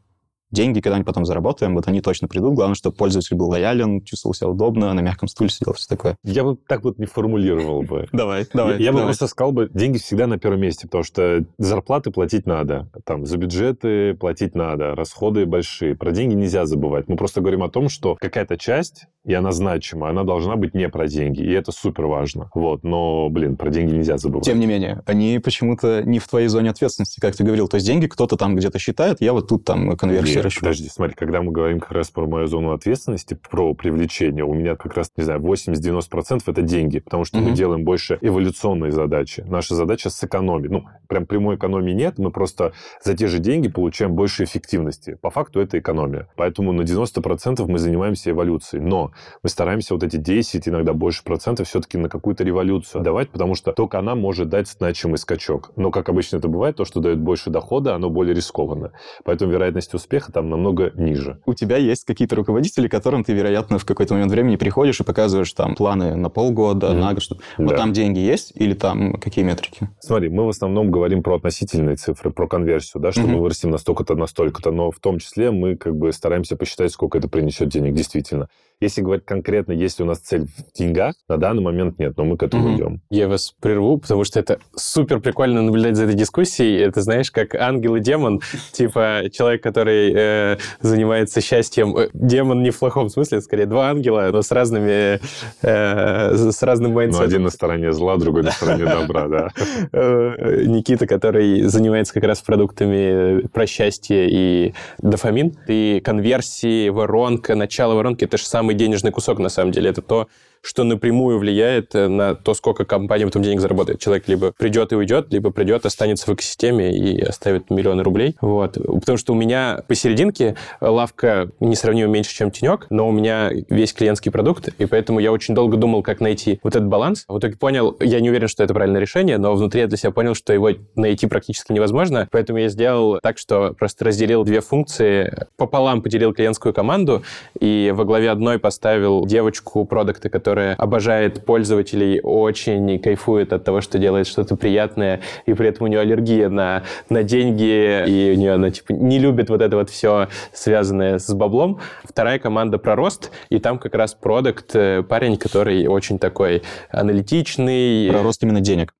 [0.54, 2.54] деньги, когда они потом заработаем, вот они точно придут.
[2.54, 6.16] Главное, чтобы пользователь был лоялен, чувствовал себя удобно, на мягком стуле сидел, все такое.
[6.24, 8.08] Я бы так вот не формулировал бы.
[8.14, 8.82] Давай, давай.
[8.82, 12.88] Я бы просто сказал бы, деньги всегда на первом месте, потому что зарплаты платить надо,
[13.06, 15.96] там, за бюджеты платить надо, расходы большие.
[15.96, 17.08] Про деньги нельзя забывать.
[17.08, 20.88] Мы просто говорим о том, что какая-то часть, и она значима, она должна быть не
[20.90, 22.50] про деньги, и это супер важно.
[22.54, 24.46] Вот, но, блин, про деньги нельзя забывать.
[24.46, 27.68] Тем не менее, они почему-то не в твоей зоне ответственности, как ты говорил.
[27.68, 30.62] То есть деньги кто-то там где-то считает, я вот тут там конверсию расчет.
[30.62, 34.76] Подожди, смотри, когда мы говорим как раз про мою зону ответственности, про привлечение, у меня
[34.76, 37.42] как раз, не знаю, 80-90% это деньги, потому что mm-hmm.
[37.42, 39.44] мы делаем больше эволюционные задачи.
[39.48, 40.72] Наша задача сэкономить.
[40.72, 45.18] Ну, прям прямой экономии нет, мы просто за те же деньги получаем больше эффективности.
[45.22, 46.28] По факту это экономия.
[46.36, 48.84] Поэтому на 90% мы занимаемся эволюцией.
[48.84, 53.56] Но мы стараемся вот эти 10, иногда больше процентов все-таки на какую-то революцию давать, потому
[53.56, 55.72] что только она может дать значимый скачок.
[55.76, 58.92] Но, как обычно это бывает, то, что дает больше дохода, оно более рискованно.
[59.24, 61.40] Поэтому вероятность успеха там намного ниже.
[61.46, 65.54] У тебя есть какие-то руководители, которым ты, вероятно, в какой-то момент времени приходишь и показываешь
[65.54, 67.00] там планы на полгода, mm-hmm.
[67.00, 67.42] на год, что да.
[67.58, 69.90] вот там деньги есть или там какие метрики?
[70.00, 73.28] Смотри, мы в основном говорим про относительные цифры, про конверсию, да, что mm-hmm.
[73.28, 77.30] мы вырастим настолько-то, настолько-то, но в том числе мы как бы стараемся посчитать, сколько это
[77.30, 78.50] принесет денег действительно.
[78.84, 82.36] Если говорить конкретно, если у нас цель в деньгах, на данный момент нет, но мы
[82.36, 82.76] к этому mm-hmm.
[82.76, 83.02] идем.
[83.10, 86.82] Я вас прерву, потому что это супер прикольно наблюдать за этой дискуссией.
[86.82, 88.42] Это, знаешь, как ангел и демон.
[88.74, 91.96] Типа человек, который э, занимается счастьем.
[91.96, 95.22] Э, демон не в плохом смысле, скорее два ангела, но с разными...
[95.62, 97.26] Э, с разным майндсетом.
[97.26, 99.50] Ну, один на стороне зла, другой на стороне добра, да.
[99.94, 105.56] Э, Никита, который занимается как раз продуктами про счастье и дофамин.
[105.68, 109.90] И конверсии, воронка, начало воронки— это же самый самый денежный кусок, на самом деле.
[109.90, 110.28] Это то,
[110.64, 114.00] что напрямую влияет э, на то, сколько компания в этом денег заработает.
[114.00, 118.36] Человек либо придет и уйдет, либо придет, останется в экосистеме и оставит миллионы рублей.
[118.40, 118.74] Вот.
[118.74, 124.32] Потому что у меня посерединке лавка несравнимо меньше, чем тенек, но у меня весь клиентский
[124.32, 127.26] продукт, и поэтому я очень долго думал, как найти вот этот баланс.
[127.28, 130.12] В итоге понял, я не уверен, что это правильное решение, но внутри я для себя
[130.12, 135.46] понял, что его найти практически невозможно, поэтому я сделал так, что просто разделил две функции,
[135.58, 137.24] пополам поделил клиентскую команду,
[137.60, 143.82] и во главе одной поставил девочку продукта, которая которая обожает пользователей, очень кайфует от того,
[143.82, 148.40] что делает что-то приятное, и при этом у нее аллергия на, на деньги, и у
[148.40, 151.80] нее она типа не любит вот это вот все, связанное с баблом.
[152.04, 156.62] Вторая команда про рост, и там как раз продукт, э, парень, который очень такой
[156.92, 158.10] аналитичный.
[158.12, 158.94] Про рост именно денег.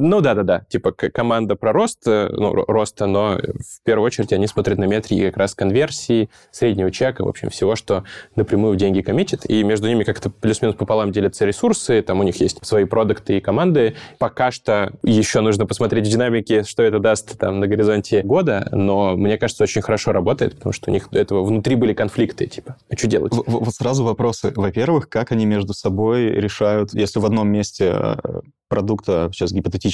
[0.00, 4.78] Ну да-да-да, типа команда про рост, э, ну, роста, но в первую очередь они смотрят
[4.78, 8.04] на метрики как раз конверсии, среднего чека, в общем, всего, что
[8.36, 12.64] напрямую деньги коммитит, и между ними как-то плюс-минус пополам делятся ресурсы, там у них есть
[12.64, 13.96] свои продукты и команды.
[14.20, 19.16] Пока что еще нужно посмотреть в динамике, что это даст там на горизонте года, но
[19.16, 22.76] мне кажется, очень хорошо работает, потому что у них до этого внутри были конфликты, типа,
[22.88, 23.32] а что делать?
[23.34, 24.52] Вот сразу вопросы.
[24.54, 29.87] Во-первых, как они между собой решают, если в одном месте э, продукта, сейчас гипотетически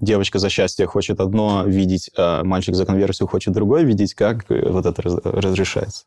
[0.00, 4.86] девочка за счастье хочет одно видеть, а мальчик за конверсию хочет другое видеть, как вот
[4.86, 6.04] это разрешается?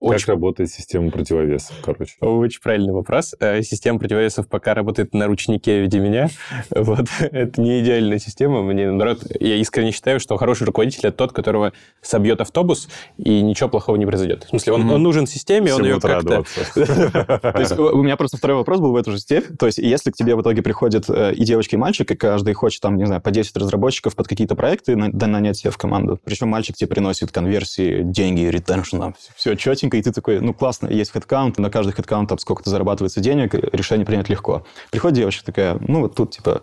[0.00, 0.20] Очень...
[0.20, 2.14] Как работает система противовесов, короче?
[2.20, 3.34] Очень правильный вопрос.
[3.38, 6.30] Э, система противовесов пока работает на ручнике в виде меня.
[6.70, 7.06] Вот.
[7.20, 8.62] Это не идеальная система.
[8.62, 12.88] Мне, наоборот, я искренне считаю, что хороший руководитель— это тот, которого собьет автобус,
[13.18, 14.44] и ничего плохого не произойдет.
[14.44, 14.94] В смысле, он, mm-hmm.
[14.94, 16.44] он нужен системе, он ее как-то...
[16.74, 19.44] То есть у меня просто второй вопрос был в эту же степь.
[19.58, 22.54] То есть если к тебе в итоге приходят э, и девочка, и мальчик, и каждый
[22.54, 26.18] хочет там, не знаю, по 10 разработчиков под какие-то проекты нанять себе в команду.
[26.24, 29.02] Причем мальчик тебе приносит конверсии, деньги, ретеншн,
[29.36, 33.20] все четенько, и ты такой, ну, классно, есть хедкаунт, на каждый хедкаунт там сколько-то зарабатывается
[33.20, 34.64] денег, решение принять легко.
[34.90, 36.62] Приходит девочка такая, ну, вот тут, типа,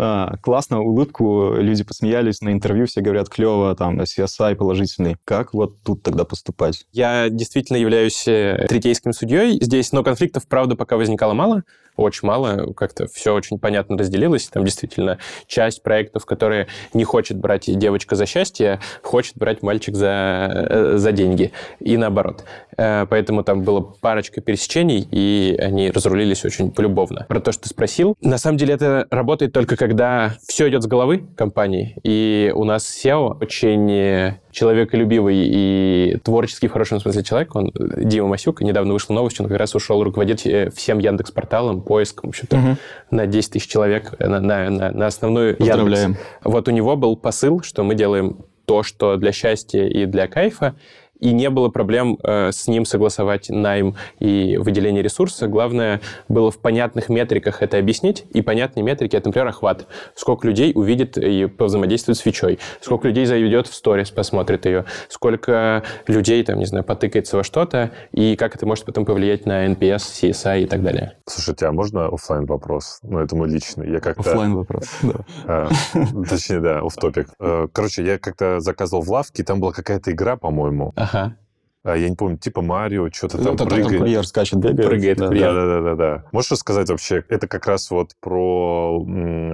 [0.00, 5.16] а, классно, улыбку, люди посмеялись на интервью, все говорят, клево, там, CSI положительный.
[5.24, 6.86] Как вот тут тогда поступать?
[6.92, 11.64] Я действительно являюсь э, третейским судьей здесь, но конфликтов, правда, пока возникало мало
[11.98, 14.46] очень мало, как-то все очень понятно разделилось.
[14.48, 20.66] Там действительно часть проектов, которые не хочет брать девочка за счастье, хочет брать мальчик за,
[20.70, 21.52] э, за деньги.
[21.80, 22.44] И наоборот.
[22.76, 27.26] Э, поэтому там было парочка пересечений, и они разрулились очень полюбовно.
[27.28, 28.16] Про то, что ты спросил.
[28.22, 31.96] На самом деле это работает только когда все идет с головы компании.
[32.04, 37.54] И у нас SEO очень человеколюбивый и творческий в хорошем смысле человек.
[37.54, 42.28] Он, Дима Масюк, недавно вышла новость, он как раз ушел руководить э, всем Яндекс-порталом, поиском,
[42.28, 42.76] в общем-то, угу.
[43.12, 46.10] на 10 тысяч человек, на, на, на, на основную Поздравляем.
[46.10, 46.26] Яндекс.
[46.42, 50.74] Вот у него был посыл, что мы делаем то, что для счастья и для кайфа,
[51.20, 55.48] и не было проблем э, с ним согласовать найм и выделение ресурса.
[55.48, 59.86] Главное было в понятных метриках это объяснить, и понятные метрики, это, например, охват.
[60.14, 65.82] Сколько людей увидит и повзаимодействует с фичой, сколько людей зайдет в сторис, посмотрит ее, сколько
[66.06, 69.98] людей, там, не знаю, потыкается во что-то, и как это может потом повлиять на NPS,
[69.98, 71.16] CSI и так далее.
[71.26, 72.98] Слушайте, а можно офлайн вопрос?
[73.02, 73.90] Ну, это мой личный.
[73.90, 74.20] Я как-то...
[74.20, 75.14] Офлайн вопрос, да.
[75.46, 75.68] А,
[76.28, 77.28] точнее, да, оф топик.
[77.40, 80.92] Э, короче, я как-то заказывал в лавке, там была какая-то игра, по-моему.
[80.96, 81.07] Ага.
[81.12, 81.30] А,
[81.96, 84.14] я не помню, типа Марио, что-то ну, там прыгает.
[84.14, 84.88] Там скачет, бегает.
[84.88, 86.24] Прыгает, да, да, да, да, да.
[86.32, 89.04] Можешь рассказать вообще, это как раз вот про,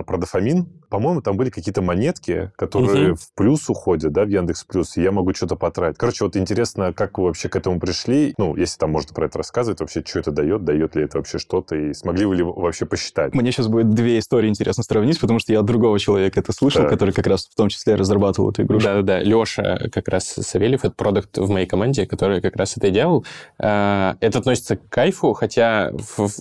[0.06, 0.68] про дофамин?
[0.88, 3.18] По-моему, там были какие-то монетки, которые угу.
[3.18, 5.98] в плюс уходят, да, в Яндекс Плюс, и я могу что-то потратить.
[5.98, 8.34] Короче, вот интересно, как вы вообще к этому пришли?
[8.38, 11.38] Ну, если там можно про это рассказывать, вообще, что это дает, дает ли это вообще
[11.38, 13.34] что-то, и смогли вы ли вообще посчитать?
[13.34, 16.82] Мне сейчас будет две истории интересно сравнить, потому что я от другого человека это слышал,
[16.82, 16.90] так.
[16.90, 18.88] который как раз в том числе разрабатывал эту игрушку.
[18.88, 23.24] Да-да-да, Леша как раз Савельев, это продукт в моей команде, который как раз это делал.
[23.58, 25.90] А, это относится к кайфу, хотя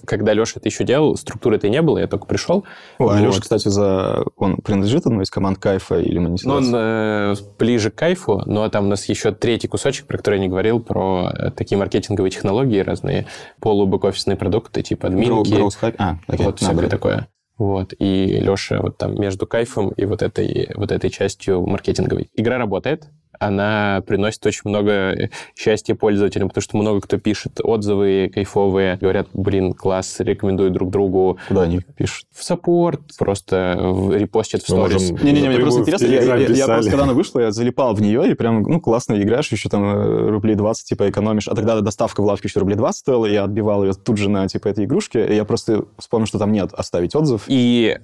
[0.05, 2.65] когда Леша это еще делал, структуры это не было, я только пришел.
[2.99, 3.19] О, а вот.
[3.19, 4.23] Леша, кстати, за...
[4.38, 6.47] он принадлежит одной из команд кайфа или монетизации?
[6.47, 10.36] Ну, он э, ближе к кайфу, но там у нас еще третий кусочек, про который
[10.36, 13.27] я не говорил, про э, такие маркетинговые технологии, разные
[13.59, 15.53] полубэк-офисные продукты, типа админки.
[15.53, 17.27] Bro, а, okay, вот всякое такое.
[17.57, 22.29] Вот, и Леша вот там между кайфом и вот этой, вот этой частью маркетинговой.
[22.34, 23.09] Игра работает,
[23.47, 29.27] она приносит очень много э, счастья пользователям, потому что много кто пишет отзывы кайфовые, говорят,
[29.33, 31.37] блин, класс, рекомендую друг другу.
[31.47, 32.27] Куда они пишут?
[32.31, 33.77] В саппорт, просто
[34.13, 35.11] репостят в сторис.
[35.11, 38.31] Не-не-не, мне просто интересно, я, я, я просто, когда она вышла, я залипал в нее,
[38.31, 41.47] и прям, ну, классно играешь, еще там э, рублей 20, типа, экономишь.
[41.47, 44.29] А тогда доставка в лавке еще рублей 20 стоила, и я отбивал ее тут же
[44.29, 47.43] на, типа, этой игрушке, и я просто вспомнил, что там нет оставить отзыв.
[47.47, 47.97] И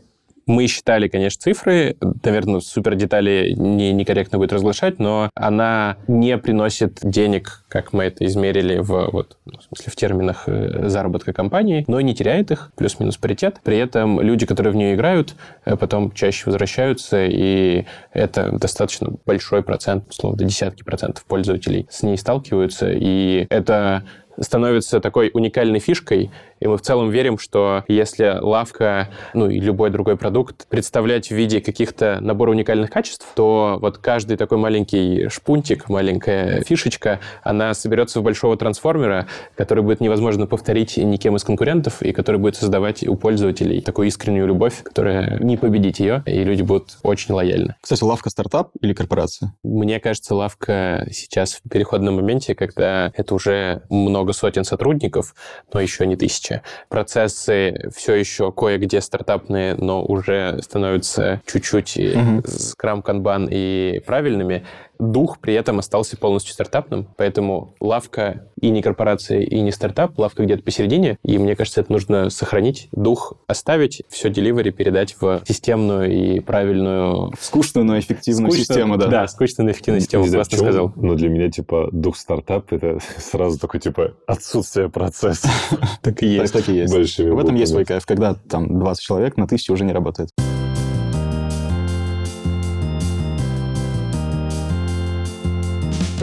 [0.50, 6.98] мы считали, конечно, цифры, наверное, супер детали не, некорректно будет разглашать, но она не приносит
[7.04, 12.02] денег, как мы это измерили в, вот, в смысле, в терминах э, заработка компании, но
[12.02, 13.60] не теряет их, плюс-минус паритет.
[13.64, 15.36] При этом люди, которые в нее играют,
[15.66, 22.18] э, потом чаще возвращаются, и это достаточно большой процент, условно, десятки процентов пользователей с ней
[22.18, 24.04] сталкиваются, и это
[24.42, 29.90] становится такой уникальной фишкой, и мы в целом верим, что если лавка, ну и любой
[29.90, 35.90] другой продукт представлять в виде каких-то набора уникальных качеств, то вот каждый такой маленький шпунтик,
[35.90, 42.12] маленькая фишечка, она соберется в большого трансформера, который будет невозможно повторить никем из конкурентов, и
[42.12, 46.98] который будет создавать у пользователей такую искреннюю любовь, которая не победить ее, и люди будут
[47.04, 47.76] очень лояльны.
[47.82, 49.54] Кстати, лавка стартап или корпорация?
[49.64, 55.36] Мне кажется, лавка сейчас в переходном моменте, когда это уже много сотен сотрудников,
[55.74, 56.64] но еще не легче.
[56.90, 62.44] Процессы все еще кое-где стартапные, но уже становятся чуть-чуть угу.
[62.48, 64.66] скрам, канбан и правильными
[65.00, 70.44] дух при этом остался полностью стартапным, поэтому лавка и не корпорация, и не стартап, лавка
[70.44, 76.12] где-то посередине, и мне кажется, это нужно сохранить, дух оставить, все деливери передать в системную
[76.12, 77.34] и правильную...
[77.40, 79.08] Скучную, но эффективную скучную, систему, да.
[79.08, 80.94] Да, скучную, но эффективную систему, не классно сказал.
[80.96, 85.50] Но для меня, типа, дух стартап— это сразу такой, типа, отсутствие процесса.
[86.02, 86.54] Так и есть.
[86.54, 87.20] Так и есть.
[87.20, 90.30] В этом есть свой кайф, когда там 20 человек на тысячу уже не работает.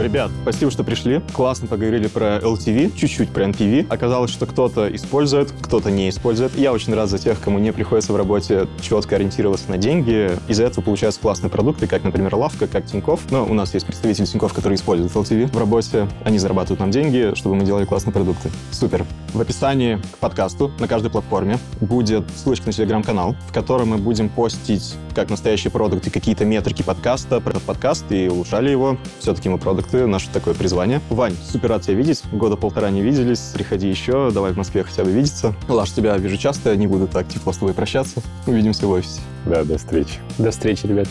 [0.07, 1.21] Ребят, спасибо, что пришли.
[1.33, 3.87] Классно поговорили про LTV, чуть-чуть про NPV.
[3.89, 6.57] Оказалось, что кто-то использует, кто-то не использует.
[6.57, 10.31] Я очень рад за тех, кому не приходится в работе четко ориентироваться на деньги.
[10.47, 13.19] Из-за этого получаются классные продукты, как, например, Лавка, как Тиньков.
[13.31, 16.07] Но у нас есть представители Тиньков, которые используют LTV в работе.
[16.23, 18.49] Они зарабатывают нам деньги, чтобы мы делали классные продукты.
[18.71, 19.05] Супер.
[19.33, 24.29] В описании к подкасту на каждой платформе будет ссылочка на телеграм-канал, в котором мы будем
[24.29, 28.97] постить как настоящие продукты, какие-то метрики подкаста, про этот подкаст и улучшали его.
[29.19, 31.01] Все-таки мы продукты, наше такое призвание.
[31.09, 32.21] Вань, супер рад тебя видеть.
[32.31, 33.51] Года полтора не виделись.
[33.53, 35.55] Приходи еще, давай в Москве хотя бы видеться.
[35.67, 38.21] Лаш, тебя вижу часто, не буду так тепло с тобой прощаться.
[38.45, 39.21] Увидимся в офисе.
[39.45, 40.19] Да, до встречи.
[40.37, 41.07] До встречи, ребят.